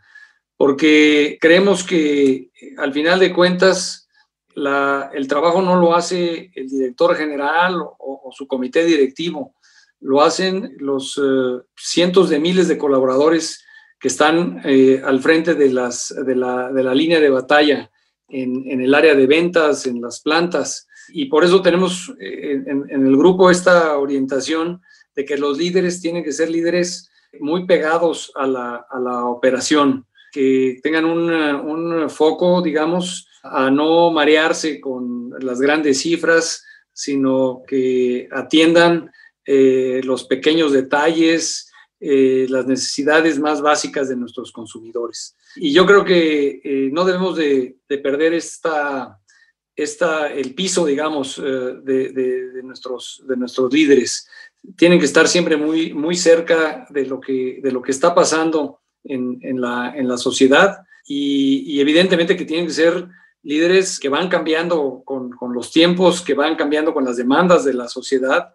porque 0.57 1.37
creemos 1.39 1.83
que 1.83 2.33
eh, 2.33 2.49
al 2.77 2.93
final 2.93 3.19
de 3.19 3.33
cuentas 3.33 4.07
el 4.55 5.27
trabajo 5.27 5.61
no 5.61 5.75
lo 5.75 5.93
hace 5.93 6.49
el 6.55 6.69
director 6.69 7.15
general 7.15 7.75
o, 7.77 8.31
su 8.31 8.47
comité 8.47 8.85
directivo, 8.85 9.53
lo 9.99 10.21
hacen 10.21 10.75
los 10.79 11.19
eh, 11.21 11.61
cientos 11.75 12.29
de 12.29 12.39
miles 12.39 12.67
de 12.67 12.77
colaboradores 12.77 13.63
que 13.99 14.07
están 14.07 14.61
eh, 14.63 15.01
al 15.03 15.19
frente 15.19 15.55
de, 15.55 15.71
las, 15.71 16.13
de, 16.25 16.35
la, 16.35 16.95
línea 16.95 17.19
de 17.19 17.29
batalla 17.29 17.91
en, 18.29 18.81
el 18.81 18.93
área 18.93 19.13
de 19.13 19.27
ventas, 19.27 19.85
en 19.85 20.01
las 20.01 20.21
plantas. 20.21 20.87
Y 21.09 21.25
por 21.25 21.43
eso 21.43 21.61
tenemos 21.61 22.13
en, 22.19 22.89
el 22.89 23.17
grupo 23.17 23.51
esta 23.51 23.97
orientación 23.97 24.81
de 25.15 25.25
que 25.25 25.37
los 25.37 25.57
líderes 25.57 26.01
tienen 26.01 26.23
que 26.23 26.31
ser 26.31 26.49
líderes 26.49 27.09
muy 27.39 27.65
pegados 27.65 28.31
a 28.35 28.47
la, 28.47 28.85
a 28.89 28.99
la 28.99 29.25
operación 29.25 30.05
que 30.35 30.81
tengan 30.83 31.05
un, 31.05 32.09
foco, 32.09 32.61
digamos, 32.61 33.25
a 33.41 33.71
no 33.71 34.11
marearse 34.11 34.81
con 34.81 35.29
las 35.39 35.61
grandes 35.61 36.01
cifras, 36.01 36.61
sino 36.91 37.63
que 37.65 38.27
atiendan 38.29 39.09
eh, 39.45 40.01
los 40.03 40.25
pequeños 40.25 40.73
detalles, 40.73 41.71
eh, 42.01 42.47
las 42.49 42.67
necesidades 42.67 43.39
más 43.39 43.61
básicas 43.61 44.09
de 44.09 44.17
nuestros 44.17 44.51
consumidores. 44.51 45.37
Y 45.55 45.71
yo 45.71 45.85
creo 45.85 46.03
que 46.03 46.59
eh, 46.61 46.89
no 46.91 47.05
debemos 47.05 47.37
de, 47.37 47.77
perder 47.87 48.33
esta, 48.33 49.17
esta, 49.73 50.33
el 50.33 50.53
piso, 50.53 50.85
digamos, 50.85 51.41
de, 51.41 52.09
de, 52.09 52.61
nuestros, 52.61 53.23
de 53.25 53.37
nuestros 53.37 53.71
líderes. 53.71 54.27
Tienen 54.75 54.99
que 54.99 55.05
estar 55.05 55.29
siempre 55.29 55.55
muy, 55.55 55.93
muy 55.93 56.17
cerca 56.17 56.85
de 56.89 57.05
lo, 57.05 57.21
que, 57.21 57.61
de 57.63 57.71
lo 57.71 57.81
que 57.81 57.91
está 57.91 58.13
pasando 58.13 58.81
en, 59.05 59.61
la, 59.61 59.93
en 59.95 60.07
la, 60.07 60.17
sociedad 60.17 60.79
y, 61.05 61.79
evidentemente 61.79 62.35
que 62.35 62.45
tienen 62.45 62.67
que 62.67 62.73
ser 62.73 63.07
líderes 63.43 63.99
que 63.99 64.09
van 64.09 64.27
cambiando 64.27 65.03
con, 65.05 65.29
con, 65.31 65.53
los 65.53 65.71
tiempos, 65.71 66.21
que 66.21 66.33
van 66.33 66.55
cambiando 66.55 66.93
con 66.93 67.05
las 67.05 67.17
demandas 67.17 67.63
de 67.63 67.73
la 67.73 67.87
sociedad 67.87 68.53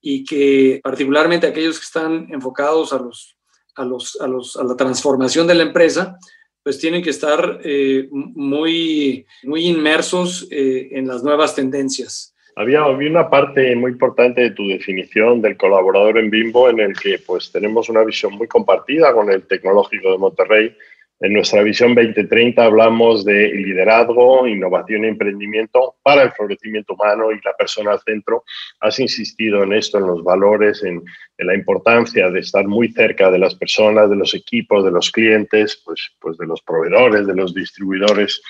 y 0.00 0.24
que 0.24 0.80
particularmente 0.82 1.46
aquellos 1.46 1.78
que 1.78 1.84
están 1.84 2.26
enfocados 2.30 2.92
a, 2.92 2.98
los, 2.98 3.36
a, 3.76 3.84
los, 3.84 4.18
a, 4.20 4.26
los, 4.26 4.56
a 4.56 4.64
la 4.64 4.76
transformación 4.76 5.46
de 5.46 5.54
la 5.54 5.62
empresa, 5.62 6.18
pues 6.62 6.78
tienen 6.78 7.02
que 7.02 7.10
estar 7.10 7.60
eh, 7.64 8.08
muy, 8.10 9.26
muy 9.44 9.66
inmersos 9.66 10.46
eh, 10.50 10.88
en 10.92 11.06
las 11.06 11.22
nuevas 11.22 11.54
tendencias. 11.54 12.31
Había, 12.54 12.86
una 12.86 13.30
parte 13.30 13.74
muy 13.76 13.92
importante 13.92 14.42
de 14.42 14.50
tu 14.50 14.68
definición 14.68 15.40
del 15.40 15.56
colaborador 15.56 16.18
en 16.18 16.28
Bimbo 16.28 16.68
en 16.68 16.80
el 16.80 16.98
que 16.98 17.18
pues 17.18 17.50
tenemos 17.50 17.88
una 17.88 18.04
visión 18.04 18.34
muy 18.34 18.46
compartida 18.46 19.12
con 19.14 19.30
el 19.30 19.46
Tecnológico 19.46 20.12
de 20.12 20.18
Monterrey. 20.18 20.76
En 21.20 21.32
nuestra 21.32 21.62
visión 21.62 21.94
2030 21.94 22.62
hablamos 22.62 23.24
de 23.24 23.52
liderazgo, 23.54 24.46
innovación 24.46 25.04
y 25.04 25.08
emprendimiento 25.08 25.94
para 26.02 26.24
el 26.24 26.32
florecimiento 26.32 26.94
humano 26.94 27.32
y 27.32 27.40
la 27.42 27.54
persona 27.56 27.92
al 27.92 28.00
centro. 28.00 28.44
Has 28.80 28.98
insistido 28.98 29.62
en 29.62 29.72
esto, 29.72 29.98
en 29.98 30.08
los 30.08 30.22
valores, 30.22 30.82
en, 30.82 31.02
la 31.38 31.54
importancia 31.54 32.28
de 32.28 32.40
estar 32.40 32.66
muy 32.66 32.92
cerca 32.92 33.30
de 33.30 33.38
las 33.38 33.54
personas, 33.54 34.10
de 34.10 34.16
los 34.16 34.34
equipos, 34.34 34.84
de 34.84 34.90
los 34.90 35.10
clientes, 35.10 35.80
pues, 35.84 36.12
pues 36.20 36.36
de 36.38 36.46
los 36.46 36.60
proveedores, 36.62 37.26
de 37.26 37.34
los 37.34 37.54
distribuidores. 37.54 38.42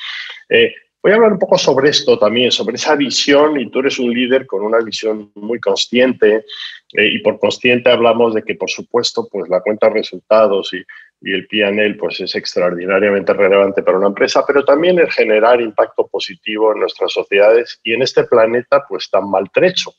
Eh, 0.48 0.74
Voy 1.02 1.10
a 1.10 1.16
hablar 1.16 1.32
un 1.32 1.38
poco 1.40 1.58
sobre 1.58 1.90
esto 1.90 2.16
también, 2.16 2.52
sobre 2.52 2.76
esa 2.76 2.94
visión, 2.94 3.58
y 3.58 3.68
tú 3.68 3.80
eres 3.80 3.98
un 3.98 4.14
líder 4.14 4.46
con 4.46 4.62
una 4.62 4.78
visión 4.78 5.32
muy 5.34 5.58
consciente, 5.58 6.44
eh, 6.92 7.06
y 7.08 7.18
por 7.18 7.40
consciente 7.40 7.90
hablamos 7.90 8.34
de 8.34 8.44
que, 8.44 8.54
por 8.54 8.70
supuesto, 8.70 9.26
pues 9.28 9.48
la 9.48 9.60
cuenta 9.62 9.88
de 9.88 9.94
resultados 9.94 10.72
y, 10.72 10.84
el 11.24 11.46
PNL 11.46 11.96
pues 11.98 12.20
es 12.20 12.34
extraordinariamente 12.34 13.32
relevante 13.32 13.84
para 13.84 13.96
una 13.96 14.08
empresa, 14.08 14.42
pero 14.44 14.64
también 14.64 14.98
el 14.98 15.08
generar 15.08 15.60
impacto 15.60 16.08
positivo 16.08 16.72
en 16.72 16.80
nuestras 16.80 17.12
sociedades 17.12 17.78
y 17.84 17.92
en 17.92 18.02
este 18.02 18.24
planeta 18.24 18.84
pues 18.88 19.08
tan 19.08 19.30
maltrecho 19.30 19.94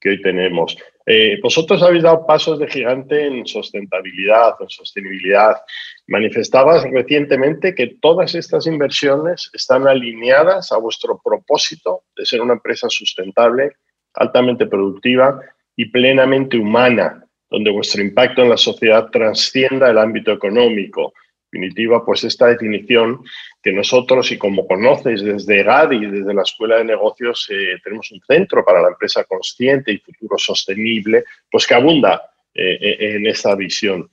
que 0.00 0.10
hoy 0.10 0.22
tenemos. 0.22 0.76
Eh, 1.06 1.38
vosotros 1.42 1.82
habéis 1.82 2.02
dado 2.02 2.26
pasos 2.26 2.58
de 2.58 2.68
gigante 2.68 3.26
en 3.26 3.46
sustentabilidad, 3.46 4.56
en 4.60 4.68
sostenibilidad. 4.68 5.56
Manifestabas 6.06 6.84
recientemente 6.90 7.74
que 7.74 7.96
todas 8.00 8.34
estas 8.34 8.66
inversiones 8.66 9.50
están 9.54 9.88
alineadas 9.88 10.70
a 10.70 10.78
vuestro 10.78 11.20
propósito 11.24 12.02
de 12.14 12.26
ser 12.26 12.42
una 12.42 12.54
empresa 12.54 12.88
sustentable, 12.90 13.72
altamente 14.14 14.66
productiva 14.66 15.40
y 15.76 15.86
plenamente 15.86 16.58
humana, 16.58 17.24
donde 17.48 17.70
vuestro 17.70 18.02
impacto 18.02 18.42
en 18.42 18.50
la 18.50 18.56
sociedad 18.56 19.08
trascienda 19.10 19.90
el 19.90 19.98
ámbito 19.98 20.32
económico, 20.32 21.14
definitiva, 21.50 22.04
pues 22.04 22.24
esta 22.24 22.46
definición 22.46 23.22
que 23.62 23.72
nosotros, 23.72 24.30
y 24.32 24.38
como 24.38 24.66
conoces 24.66 25.22
desde 25.22 25.62
GADI, 25.62 26.06
desde 26.06 26.34
la 26.34 26.42
Escuela 26.42 26.76
de 26.76 26.84
Negocios, 26.84 27.48
eh, 27.50 27.76
tenemos 27.82 28.10
un 28.12 28.20
centro 28.26 28.64
para 28.64 28.82
la 28.82 28.88
empresa 28.88 29.24
consciente 29.24 29.92
y 29.92 29.98
futuro 29.98 30.36
sostenible, 30.38 31.24
pues 31.50 31.66
que 31.66 31.74
abunda 31.74 32.22
eh, 32.54 32.78
eh, 32.80 33.16
en 33.16 33.26
esta 33.26 33.54
visión. 33.54 34.08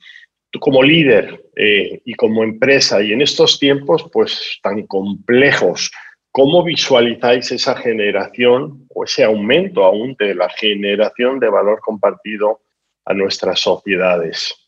Tú 0.50 0.60
como 0.60 0.82
líder 0.82 1.42
y 1.56 2.14
como 2.14 2.42
empresa, 2.42 3.02
y 3.02 3.12
en 3.12 3.20
estos 3.20 3.58
tiempos 3.58 4.08
pues 4.10 4.58
tan 4.62 4.86
complejos, 4.86 5.90
¿cómo 6.30 6.62
visualizáis 6.62 7.50
esa 7.50 7.76
generación 7.76 8.86
o 8.94 9.04
ese 9.04 9.24
aumento 9.24 9.84
aún 9.84 10.14
de 10.18 10.34
la 10.34 10.48
generación 10.48 11.40
de 11.40 11.50
valor 11.50 11.80
compartido 11.80 12.60
a 13.04 13.12
nuestras 13.12 13.60
sociedades? 13.60 14.65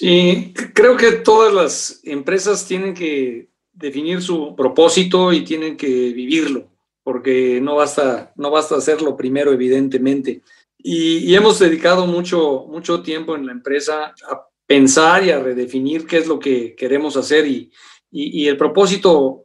Sí, 0.00 0.54
creo 0.72 0.96
que 0.96 1.12
todas 1.12 1.52
las 1.52 2.00
empresas 2.04 2.66
tienen 2.66 2.94
que 2.94 3.50
definir 3.70 4.22
su 4.22 4.56
propósito 4.56 5.30
y 5.30 5.44
tienen 5.44 5.76
que 5.76 5.86
vivirlo. 6.14 6.70
porque 7.02 7.60
no 7.60 7.76
basta, 7.76 8.32
no 8.36 8.50
basta 8.50 8.76
hacerlo 8.76 9.14
primero, 9.14 9.52
evidentemente. 9.52 10.40
Y, 10.78 11.34
hemos 11.34 11.58
dedicado 11.58 12.06
mucho, 12.06 12.64
mucho 12.68 13.02
tiempo 13.02 13.36
en 13.36 13.44
la 13.44 13.52
empresa 13.52 14.14
a 14.30 14.48
pensar 14.66 15.22
y 15.22 15.32
a 15.32 15.40
redefinir 15.40 16.06
qué 16.06 16.16
es 16.16 16.26
lo 16.26 16.38
que 16.38 16.74
queremos 16.74 17.18
hacer 17.18 17.46
y, 17.46 17.70
y, 18.10 18.48
el 18.48 18.56
propósito, 18.56 19.44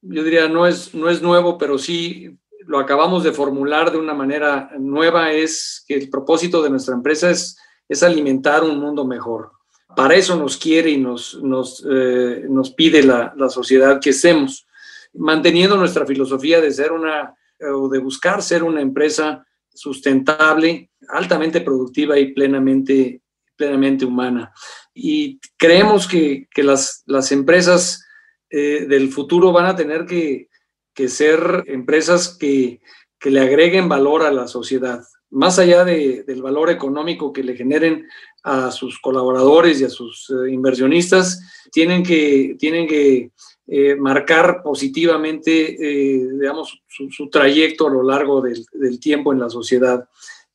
yo 0.00 0.24
diría, 0.24 0.48
no 0.48 0.66
es, 0.66 0.94
no 0.94 1.10
es 1.10 1.20
nuevo, 1.20 1.58
pero 1.58 1.76
sí 1.76 2.38
lo 2.66 2.78
acabamos 2.78 3.22
de 3.22 3.32
formular 3.32 3.92
de 3.92 3.98
una 3.98 4.14
manera 4.14 4.70
nueva, 4.78 5.32
es 5.32 5.84
que 5.86 5.94
el 5.94 6.08
propósito 6.08 6.62
de 6.62 6.70
nuestra 6.70 6.94
empresa 6.94 7.30
es, 7.30 7.58
es 7.86 8.02
alimentar 8.02 8.64
un 8.64 8.78
mundo 8.78 9.04
mejor. 9.04 9.59
Para 9.96 10.14
eso 10.14 10.36
nos 10.36 10.56
quiere 10.56 10.90
y 10.90 10.98
nos, 10.98 11.40
nos, 11.42 11.84
eh, 11.90 12.44
nos 12.48 12.70
pide 12.70 13.02
la, 13.02 13.34
la, 13.36 13.48
sociedad 13.48 14.00
que 14.00 14.10
estemos, 14.10 14.66
manteniendo 15.14 15.76
nuestra 15.76 16.06
filosofía 16.06 16.60
de 16.60 16.70
ser 16.70 16.92
una, 16.92 17.34
o 17.74 17.88
de 17.88 17.98
buscar 17.98 18.42
ser 18.42 18.62
una 18.62 18.80
empresa 18.80 19.44
sustentable, 19.72 20.90
altamente 21.08 21.60
productiva 21.60 22.18
y 22.18 22.32
plenamente, 22.32 23.22
plenamente 23.56 24.04
humana. 24.04 24.52
Y 24.94 25.40
creemos 25.56 26.06
que, 26.06 26.48
que 26.50 26.62
las, 26.62 27.02
las, 27.06 27.32
empresas 27.32 28.04
eh, 28.50 28.86
del 28.88 29.10
futuro 29.10 29.52
van 29.52 29.66
a 29.66 29.76
tener 29.76 30.06
que, 30.06 30.48
que 30.94 31.08
ser 31.08 31.64
empresas 31.66 32.36
que, 32.36 32.80
que, 33.18 33.30
le 33.30 33.40
agreguen 33.40 33.88
valor 33.88 34.22
a 34.22 34.32
la 34.32 34.48
sociedad, 34.48 35.02
más 35.30 35.58
allá 35.58 35.84
de, 35.84 36.24
del 36.24 36.42
valor 36.42 36.70
económico 36.70 37.32
que 37.32 37.44
le 37.44 37.56
generen 37.56 38.06
a 38.42 38.70
sus 38.70 38.98
colaboradores 39.00 39.80
y 39.80 39.84
a 39.84 39.90
sus 39.90 40.30
eh, 40.30 40.50
inversionistas, 40.50 41.40
tienen 41.70 42.02
que, 42.02 42.56
tienen 42.58 42.86
que 42.86 43.30
eh, 43.66 43.94
marcar 43.96 44.62
positivamente, 44.62 45.74
eh, 45.74 46.28
digamos, 46.40 46.82
su, 46.88 47.28
trayecto 47.28 47.86
a 47.86 47.90
lo 47.90 48.02
largo 48.02 48.40
del, 48.40 48.98
tiempo 48.98 49.32
en 49.32 49.40
la 49.40 49.50
sociedad. 49.50 50.08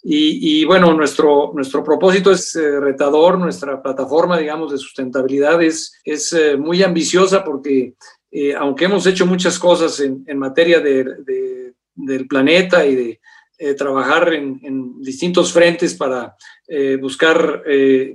Y, 0.08 0.64
bueno, 0.66 0.94
nuestro, 0.94 1.52
nuestro 1.56 1.84
propósito 1.84 2.32
es 2.32 2.54
retador, 2.54 3.40
nuestra 3.40 3.82
plataforma, 3.82 4.38
digamos, 4.38 4.72
de 4.72 4.78
sustentabilidad 4.78 5.64
es, 5.64 6.00
es 6.04 6.36
muy 6.60 6.84
ambiciosa 6.84 7.44
porque 7.44 7.96
aunque 8.60 8.86
hemos 8.86 9.08
hecho 9.08 9.26
muchas 9.26 9.58
cosas 9.58 10.00
en, 10.02 10.24
en 10.28 10.38
materia 10.38 10.80
de, 10.80 11.74
del 11.96 12.28
planeta 12.28 12.86
y 12.86 12.96
de 12.96 13.22
trabajar 13.78 14.34
en, 14.34 15.02
distintos 15.02 15.54
frentes 15.54 15.94
para 15.94 16.36
buscar 17.00 17.64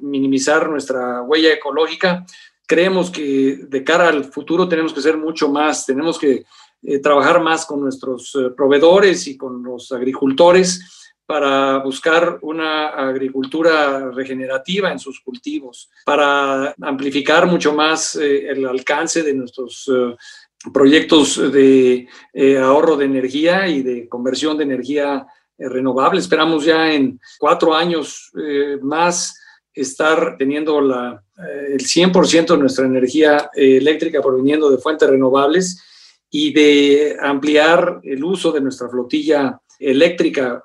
minimizar 0.03 0.69
nuestra 0.69 1.23
huella 1.23 1.53
ecológica, 1.53 2.27
creemos 2.71 3.11
que 3.11 3.59
de 3.69 3.83
cara 3.83 4.09
al 4.09 4.25
futuro 4.25 4.69
tenemos 4.69 4.93
que 4.93 5.01
ser 5.01 5.17
mucho 5.17 5.49
más, 5.49 5.85
tenemos 5.87 6.19
que 6.19 6.45
eh, 6.83 6.99
trabajar 6.99 7.43
más 7.43 7.67
con 7.67 7.81
nuestros 7.81 8.33
eh, 8.37 8.51
proveedores 8.57 9.27
y 9.27 9.37
con 9.37 9.63
los 9.63 9.91
agricultores 9.91 11.11
para 11.27 11.79
buscar 11.79 12.39
una 12.43 12.89
agricultura 12.89 14.11
regenerativa 14.13 14.91
en 14.91 14.99
sus 14.99 15.21
cultivos, 15.21 15.91
para 16.05 16.75
amplificar 16.81 17.47
mucho 17.47 17.75
más 17.75 18.17
eh, 18.17 18.49
el 18.49 18.65
alcance 18.65 19.23
de 19.23 19.35
nuestros 19.35 19.91
proyectos 20.73 21.53
de 21.53 22.07
ahorro 22.63 22.97
de 22.97 23.07
energía 23.07 23.69
y 23.69 23.83
de 23.83 24.09
conversión 24.09 24.59
de 24.59 24.65
energía 24.65 25.27
renovable. 25.59 26.21
Esperamos 26.21 26.65
ya 26.65 26.93
en 26.93 27.21
cuatro 27.39 27.75
años 27.75 28.31
más 28.83 29.35
estar 29.75 30.37
teniendo 30.37 30.81
la, 30.81 31.23
eh, 31.39 31.75
el 31.75 31.81
100% 31.81 32.55
de 32.55 32.59
nuestra 32.59 32.87
energía 32.87 33.51
eh, 33.55 33.77
eléctrica 33.77 34.21
proveniendo 34.21 34.71
de 34.71 34.79
fuentes 34.79 35.09
renovables 35.09 35.83
y 36.31 36.53
de 36.53 37.17
ampliar 37.21 38.01
el 38.03 38.23
uso 38.25 38.53
de 38.53 38.61
nuestra 38.61 38.89
flotilla 38.89 39.61
eléctrica. 39.79 40.65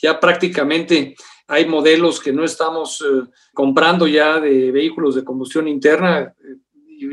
Ya 0.00 0.18
prácticamente 0.18 1.14
hay 1.46 1.66
modelos 1.66 2.20
que 2.20 2.32
no 2.32 2.44
estamos 2.44 3.02
eh, 3.02 3.28
comprando 3.52 4.06
ya 4.06 4.40
de 4.40 4.70
vehículos 4.70 5.14
de 5.14 5.24
combustión 5.24 5.68
interna 5.68 6.34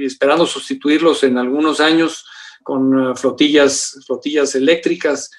esperando 0.06 0.46
sustituirlos 0.46 1.24
en 1.24 1.38
algunos 1.38 1.80
años 1.80 2.26
con 2.64 3.16
flotillas, 3.16 4.00
flotillas 4.06 4.56
eléctricas. 4.56 5.30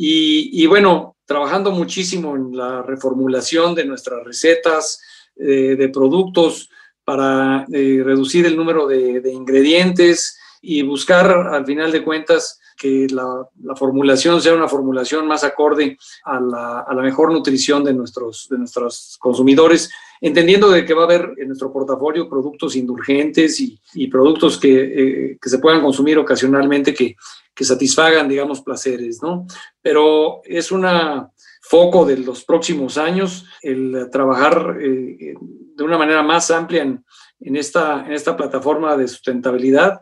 Y, 0.00 0.64
bueno, 0.66 1.16
trabajando 1.24 1.72
muchísimo 1.72 2.36
en 2.36 2.56
la 2.56 2.82
reformulación 2.82 3.74
de 3.74 3.84
nuestras 3.84 4.24
recetas, 4.24 5.00
eh, 5.34 5.74
de 5.76 5.88
productos 5.88 6.70
para 7.04 7.66
eh, 7.72 8.00
reducir 8.04 8.46
el 8.46 8.56
número 8.56 8.86
de, 8.86 9.32
ingredientes 9.32 10.38
y 10.62 10.82
buscar, 10.82 11.30
al 11.30 11.66
final 11.66 11.90
de 11.90 12.04
cuentas, 12.04 12.60
que 12.76 13.08
la, 13.10 13.48
formulación 13.74 14.40
sea 14.40 14.54
una 14.54 14.68
formulación 14.68 15.26
más 15.26 15.42
acorde 15.42 15.98
a 16.24 16.38
la, 16.38 17.02
mejor 17.02 17.32
nutrición 17.32 17.82
de 17.82 17.92
nuestros, 17.92 18.46
de 18.48 18.58
nuestros 18.58 19.16
consumidores, 19.18 19.90
entendiendo 20.20 20.70
de 20.70 20.84
que 20.84 20.94
va 20.94 21.02
a 21.02 21.04
haber 21.06 21.32
en 21.38 21.48
nuestro 21.48 21.72
portafolio 21.72 22.28
productos 22.28 22.76
indulgentes 22.76 23.60
y, 23.60 24.06
productos 24.08 24.58
que, 24.58 24.72
eh, 24.72 25.38
que, 25.40 25.48
se 25.48 25.58
puedan 25.58 25.80
consumir 25.80 26.18
ocasionalmente 26.18 26.94
que, 26.94 27.16
que 27.54 27.64
satisfagan, 27.64 28.28
digamos, 28.28 28.62
placeres, 28.62 29.22
¿no? 29.22 29.46
Pero 29.82 30.40
es 30.44 30.72
una, 30.72 31.30
foco 31.68 32.06
de 32.06 32.16
los 32.16 32.44
próximos 32.44 32.96
años, 32.96 33.44
el 33.60 34.08
trabajar 34.10 34.78
eh, 34.80 35.34
de 35.76 35.84
una 35.84 35.98
manera 35.98 36.22
más 36.22 36.50
amplia 36.50 36.82
en, 36.82 37.04
en, 37.40 37.56
esta, 37.56 38.06
en 38.06 38.12
esta 38.12 38.36
plataforma 38.36 38.96
de 38.96 39.06
sustentabilidad. 39.06 40.00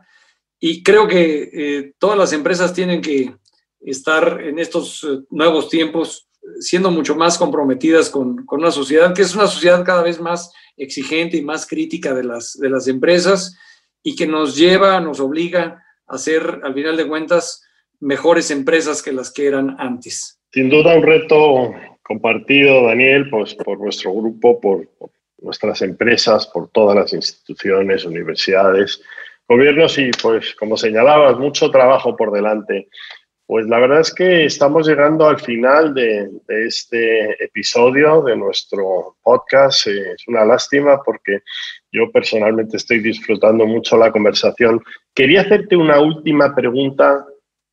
Y 0.61 0.85
creo 0.85 1.09
que 1.09 1.51
eh, 1.53 1.95
todas 1.99 2.17
las 2.17 2.33
empresas 2.33 2.73
tienen 2.73 3.03
que 3.03 3.35
estar 3.81 4.41
en 4.43 4.61
estos 4.61 5.03
eh, 5.03 5.25
nuevos 5.31 5.69
tiempos 5.69 6.29
siendo 6.61 6.91
mucho 6.91 7.15
más 7.15 7.39
comprometidas 7.39 8.11
con, 8.11 8.45
con, 8.47 8.61
una 8.61 8.71
sociedad 8.71 9.15
que 9.15 9.23
es 9.23 9.35
una 9.35 9.47
sociedad 9.47 9.85
cada 9.85 10.03
vez 10.03 10.21
más 10.21 10.53
exigente 10.77 11.37
y 11.37 11.43
más 11.43 11.67
crítica 11.67 12.15
de 12.15 12.25
las, 12.25 12.59
de 12.59 12.71
las 12.71 12.89
empresas 12.89 13.59
y 14.03 14.15
que 14.15 14.27
nos 14.27 14.57
lleva, 14.57 15.01
nos 15.01 15.21
obliga 15.21 15.85
a 16.07 16.19
ser, 16.19 16.61
al 16.63 16.75
final 16.75 16.97
de 16.97 17.09
cuentas, 17.09 17.65
mejores 18.01 18.51
empresas 18.51 19.03
que 19.03 19.13
las 19.13 19.33
que 19.33 19.47
eran 19.47 19.77
antes. 19.79 20.41
Sin 20.53 20.71
duda 20.71 20.97
un 20.97 21.03
reto 21.03 21.73
compartido, 22.03 22.87
Daniel, 22.87 23.29
pues 23.31 23.55
por 23.55 23.81
nuestro 23.81 24.15
grupo, 24.15 24.61
por, 24.61 24.89
nuestras 25.39 25.83
empresas, 25.83 26.47
por 26.47 26.71
todas 26.71 26.97
las 26.97 27.13
instituciones, 27.13 28.05
universidades, 28.05 29.03
gobiernos 29.49 29.99
y 29.99 30.11
pues 30.11 30.55
como 30.55 30.77
señalabas, 30.77 31.39
mucho 31.39 31.71
trabajo 31.71 32.17
por 32.17 32.33
delante. 32.33 32.89
Pues 33.47 33.67
la 33.67 33.79
verdad 33.79 34.01
es 34.01 34.13
que 34.13 34.45
estamos 34.45 34.89
llegando 34.89 35.29
al 35.29 35.39
final 35.39 35.95
de, 35.95 36.31
este 36.49 37.43
episodio 37.45 38.23
de 38.23 38.37
nuestro 38.37 39.17
podcast. 39.23 39.87
Eh, 39.87 40.13
es 40.13 40.27
una 40.27 40.45
lástima 40.45 41.01
porque 41.03 41.43
yo 41.93 42.11
personalmente 42.11 42.77
estoy 42.77 42.99
disfrutando 43.01 43.67
mucho 43.67 43.97
la 43.97 44.11
conversación. 44.11 44.83
Quería 45.15 45.43
hacerte 45.43 45.77
una 45.77 46.01
última 46.01 46.55
pregunta 46.55 47.25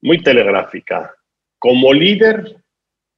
muy 0.02 0.22
telegráfica. 0.22 1.16
Como 1.58 1.94
líder, 1.94 2.64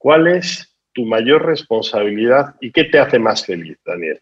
¿Cuál 0.06 0.28
es 0.28 0.72
tu 0.94 1.04
mayor 1.04 1.48
responsabilidad 1.48 2.54
y 2.62 2.72
qué 2.72 2.84
te 2.84 3.00
hace 3.00 3.18
más 3.18 3.44
feliz, 3.44 3.76
Daniel? 3.84 4.22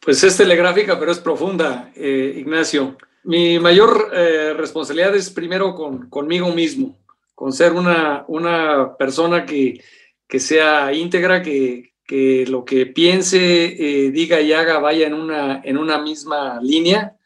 Pues 0.00 0.24
es 0.24 0.36
telegráfica, 0.36 0.98
pero 0.98 1.12
es 1.12 1.20
profunda, 1.20 1.92
eh, 1.94 2.34
Ignacio. 2.36 2.96
Mi 3.22 3.60
mayor 3.60 4.10
eh, 4.12 4.54
responsabilidad 4.56 5.14
es 5.14 5.30
primero 5.30 5.72
con, 5.76 6.10
conmigo 6.10 6.52
mismo, 6.52 6.98
con 7.38 7.52
ser 7.52 7.72
una, 7.72 8.24
una 8.26 8.96
persona 8.96 9.46
que, 9.46 9.80
que 10.26 10.40
sea 10.40 10.92
íntegra, 10.92 11.40
que, 11.40 11.92
que, 12.04 12.44
lo 12.48 12.64
que 12.64 12.86
piense, 12.86 13.38
eh, 13.38 14.10
diga 14.10 14.40
y 14.40 14.52
haga 14.52 14.80
vaya 14.80 15.06
en 15.06 15.14
una, 15.14 15.60
en 15.62 15.78
una 15.78 16.02
misma 16.02 16.58
línea 16.60 17.16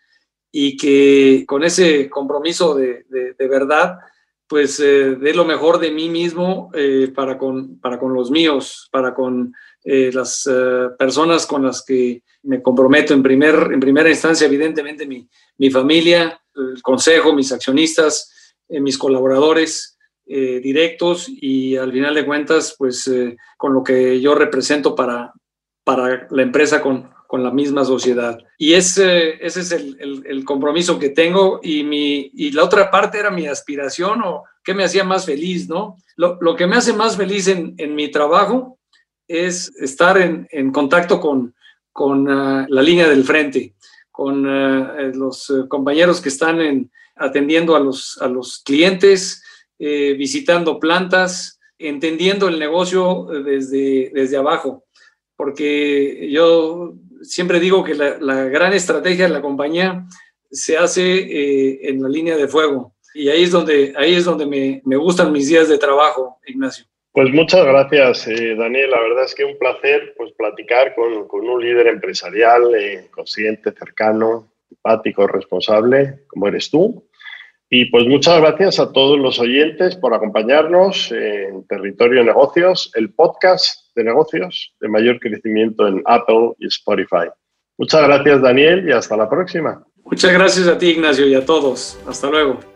y 0.51 0.77
que 0.77 1.45
con 1.47 1.65
ese 1.65 2.11
compromiso 2.11 2.75
de, 2.75 3.07
de, 3.09 3.49
verdad 3.49 4.01
pues 4.47 4.81
eh, 4.81 5.17
dé 5.17 5.33
lo 5.33 5.47
mejor 5.47 5.79
de 5.79 5.91
mí 5.91 6.11
mismo 6.11 6.71
eh, 6.75 7.11
para, 7.15 7.39
con, 7.39 7.81
para 7.81 7.99
con 7.99 8.13
los 8.13 8.31
míos, 8.31 8.91
para 8.93 9.15
con 9.15 9.55
eh, 9.83 10.11
las 10.13 10.47
personas 10.99 11.47
con 11.47 11.65
las 11.65 11.83
que 11.83 12.23
me 12.43 12.61
comprometo 12.61 13.15
en, 13.15 13.23
primer, 13.23 13.71
en 13.73 13.81
primera 13.81 14.11
instancia, 14.11 14.47
evidentemente 14.47 15.07
mi, 15.07 15.27
mi 15.57 15.71
familia, 15.71 16.39
el 16.55 16.83
consejo, 16.83 17.33
mis 17.33 17.51
accionistas, 17.51 18.55
mis 18.69 18.99
colaboradores 18.99 19.92
directos 20.25 21.29
y 21.29 21.77
al 21.77 21.93
final 21.93 22.15
de 22.15 22.25
cuentas, 22.25 22.75
pues 22.79 23.11
con 23.59 23.75
lo 23.75 23.83
que 23.83 24.21
yo 24.21 24.35
represento 24.35 24.95
para, 24.95 25.33
para 25.85 26.27
la 26.31 26.43
empresa 26.43 26.81
con, 26.81 27.11
con 27.33 27.43
la 27.43 27.51
misma 27.51 27.83
sociedad. 27.85 28.39
Y 28.59 28.75
ese, 28.75 29.45
ese 29.45 29.61
es 29.61 29.73
el, 29.73 30.23
el, 30.27 30.45
compromiso 30.45 30.99
que 30.99 31.09
tengo 31.09 31.61
y, 31.63 31.83
mi, 31.83 32.31
y 32.35 32.51
la 32.51 32.63
otra 32.63 32.91
parte 32.91 33.19
era 33.19 33.31
mi 33.31 33.47
aspiración 33.47 34.21
o 34.23 34.45
qué 34.63 34.75
me 34.75 34.85
hacía 34.85 35.03
más 35.03 35.25
feliz, 35.25 35.67
¿no? 35.67 35.97
Lo, 36.17 36.37
lo 36.43 36.55
que 36.55 36.67
me 36.67 36.77
hace 36.77 36.93
más 36.93 37.17
feliz 37.17 37.49
en, 37.49 37.75
en 37.79 37.95
mi 37.95 38.11
trabajo 38.11 38.79
es 39.27 39.75
estar 39.81 40.19
en, 40.19 40.47
en 40.51 40.73
contacto 40.73 41.21
con, 41.21 41.55
con 41.91 42.29
uh, 42.29 42.67
la 42.69 42.83
línea 42.83 43.09
del 43.09 43.25
frente, 43.25 43.75
con 44.11 44.47
uh, 44.47 45.15
los 45.15 45.49
uh, 45.49 45.67
compañeros 45.69 46.21
que 46.21 46.29
están 46.29 46.61
en, 46.61 46.91
atendiendo 47.17 47.75
a 47.75 47.81
los, 47.81 48.19
a 48.21 48.29
los 48.29 48.59
clientes, 48.59 49.43
eh, 49.85 50.15
visitando 50.15 50.79
plantas, 50.79 51.59
entendiendo 51.77 52.47
el 52.47 52.61
negocio 52.61 53.27
desde, 53.45 54.13
desde 54.15 54.37
abajo, 54.37 54.85
porque 55.35 56.31
yo 56.31 56.95
siempre 57.23 57.59
digo 57.59 57.83
que 57.83 57.97
la, 57.97 58.45
gran 58.45 58.75
estrategia 58.75 59.27
de 59.27 59.33
la 59.33 59.43
compañía 59.43 60.07
se 60.53 60.79
hace 60.79 61.03
eh, 61.03 61.89
en 61.89 62.01
la 62.01 62.09
línea 62.09 62.37
de 62.37 62.47
fuego. 62.47 62.95
Y 63.13 63.29
ahí 63.29 63.43
es 63.43 63.51
donde, 63.51 63.93
ahí 63.97 64.15
es 64.15 64.25
donde 64.25 64.47
me, 64.47 64.83
me 64.85 64.95
gustan 64.95 65.33
mis 65.33 65.49
días 65.49 65.69
de 65.69 65.79
trabajo, 65.79 66.39
Ignacio. 66.47 66.87
Pues 67.11 67.31
muchas 67.33 67.67
gracias, 67.67 68.29
eh, 68.29 68.55
Daniel. 68.55 68.89
La 68.89 69.01
verdad 69.01 69.25
es 69.25 69.35
que 69.35 69.45
un 69.45 69.59
placer 69.59 70.15
pues, 70.17 70.33
platicar 70.35 70.95
con, 70.95 71.27
con 71.27 71.49
un 71.49 71.61
líder 71.61 71.89
empresarial 71.89 72.73
eh, 72.77 73.09
consciente, 73.11 73.73
cercano, 73.73 74.53
empático, 74.71 75.27
responsable, 75.27 76.21
como 76.29 76.47
eres 76.47 76.71
tú. 76.71 77.05
Y 77.75 77.87
pues 77.87 78.07
muchas 78.07 78.39
gracias 78.39 78.79
a 78.79 78.93
todos 78.93 79.19
los 79.19 79.41
oyentes 79.41 79.97
por 79.97 80.13
acompañarnos 80.13 81.11
en 81.11 81.67
Territorio 81.67 82.23
Negocios, 82.23 82.91
el 82.95 83.15
podcast 83.15 83.97
de 83.97 84.05
negocios 84.05 84.75
de 84.79 84.89
mayor 84.91 85.19
crecimiento 85.19 85.89
en 85.89 86.03
Apple 86.05 86.51
y 86.59 86.67
Spotify. 86.67 87.31
Muchas 87.79 88.07
gracias, 88.07 88.43
Daniel, 88.43 88.87
y 88.87 88.93
hasta 88.93 89.17
la 89.17 89.27
próxima. 89.27 89.83
Muchas 90.05 90.35
gracias 90.35 90.69
a 90.69 90.77
ti, 90.77 90.91
Ignacio, 90.91 91.27
y 91.27 91.35
a 91.35 91.47
todos. 91.47 91.99
Hasta 92.07 92.29
luego. 92.29 92.72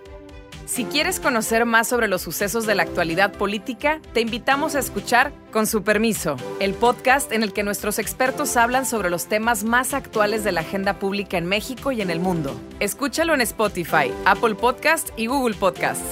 Si 0.67 0.85
quieres 0.85 1.21
conocer 1.21 1.65
más 1.65 1.87
sobre 1.87 2.09
los 2.09 2.23
sucesos 2.23 2.67
de 2.67 2.75
la 2.75 2.83
actualidad 2.83 3.33
política, 3.33 4.01
te 4.13 4.21
invitamos 4.21 4.75
a 4.75 4.81
escuchar 4.81 5.33
Con 5.53 5.69
su 5.69 5.85
permiso, 5.85 6.37
el 6.59 6.75
podcast 6.75 7.31
en 7.31 7.45
el 7.45 7.53
que 7.53 7.63
nuestros 7.63 8.01
expertos 8.01 8.57
hablan 8.57 8.85
sobre 8.85 9.09
los 9.09 9.27
temas 9.27 9.63
más 9.63 9.95
actuales 9.95 10.43
de 10.43 10.51
la 10.51 10.63
agenda 10.63 10.99
pública 10.99 11.39
en 11.39 11.47
México 11.47 11.93
y 11.93 12.03
en 12.03 12.11
el 12.11 12.19
mundo. 12.19 12.61
Escúchalo 12.81 13.33
en 13.33 13.43
Spotify, 13.43 14.13
Apple 14.25 14.57
Podcast 14.57 15.11
y 15.17 15.27
Google 15.27 15.55
Podcast. 15.55 16.03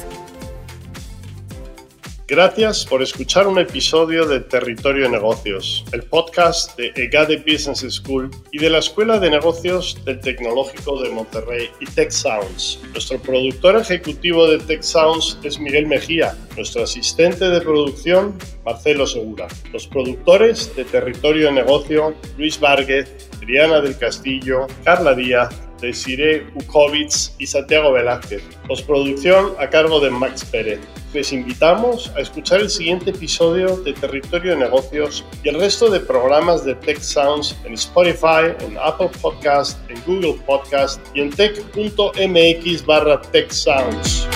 Gracias 2.27 2.87
por 2.87 3.03
escuchar 3.03 3.47
un 3.47 3.59
episodio 3.59 4.25
de 4.25 4.41
Territorio 4.41 5.11
Negocios, 5.11 5.85
el 5.93 6.05
podcast 6.05 6.75
de 6.79 6.91
EGADE 6.97 7.45
Business 7.47 7.81
School 7.97 8.31
y 8.51 8.57
de 8.57 8.71
la 8.71 8.79
Escuela 8.79 9.19
de 9.19 9.29
Negocios 9.29 10.03
del 10.07 10.21
Tecnológico 10.21 11.03
de 11.03 11.11
Monterrey 11.11 11.69
y 11.81 11.85
Tech 11.85 12.11
Sounds. 12.11 12.81
Nuestro 12.93 13.21
productor 13.21 13.77
ejecutivo 13.77 14.47
de 14.47 14.57
Tech 14.57 14.81
Sounds 14.81 15.39
es 15.43 15.61
Miguel 15.61 15.87
Mejía, 15.87 16.35
nuestro 16.57 16.85
asistente 16.85 17.45
de 17.45 17.61
producción 17.61 18.39
Marcelo 18.65 19.07
Segura, 19.07 19.47
los 19.71 19.87
productores 19.87 20.75
de 20.75 20.87
Territorio 20.87 21.53
Negocio 21.53 22.15
Luis 22.39 22.59
Vargas, 22.59 23.07
Triana 23.39 23.83
del 23.83 23.99
Castillo, 23.99 24.67
Carla 24.83 25.15
Díaz, 25.15 25.55
Desiree 25.85 26.47
Ukovitz 26.55 27.35
y 27.39 27.47
Santiago 27.47 27.93
Velázquez. 27.93 28.43
Postproducción 28.67 29.55
a 29.59 29.69
cargo 29.69 30.01
de 30.01 30.11
Max 30.11 30.45
Pérez 30.45 30.81
les 31.15 31.33
invitamos 31.33 32.11
a 32.17 32.21
escuchar 32.21 32.61
el 32.61 32.69
siguiente 32.69 33.11
episodio 33.11 33.77
de 33.79 33.93
Territorio 33.93 34.53
de 34.53 34.57
Negocios 34.59 35.25
y 35.45 35.49
el 35.49 35.61
resto 35.61 35.89
de 35.89 36.01
programas 36.01 36.65
de 36.65 36.75
Tech 36.75 36.99
Sounds 36.99 37.57
en 37.65 37.75
Spotify, 37.75 38.53
en 38.67 38.77
Apple 38.79 39.11
Podcast, 39.23 39.79
en 39.89 40.03
Google 40.05 40.43
Podcast 40.45 41.01
y 41.15 41.21
en 41.21 41.31
tech.mx 41.31 42.85
barra 42.85 43.23
Tech 43.23 43.51
Sounds. 43.51 44.27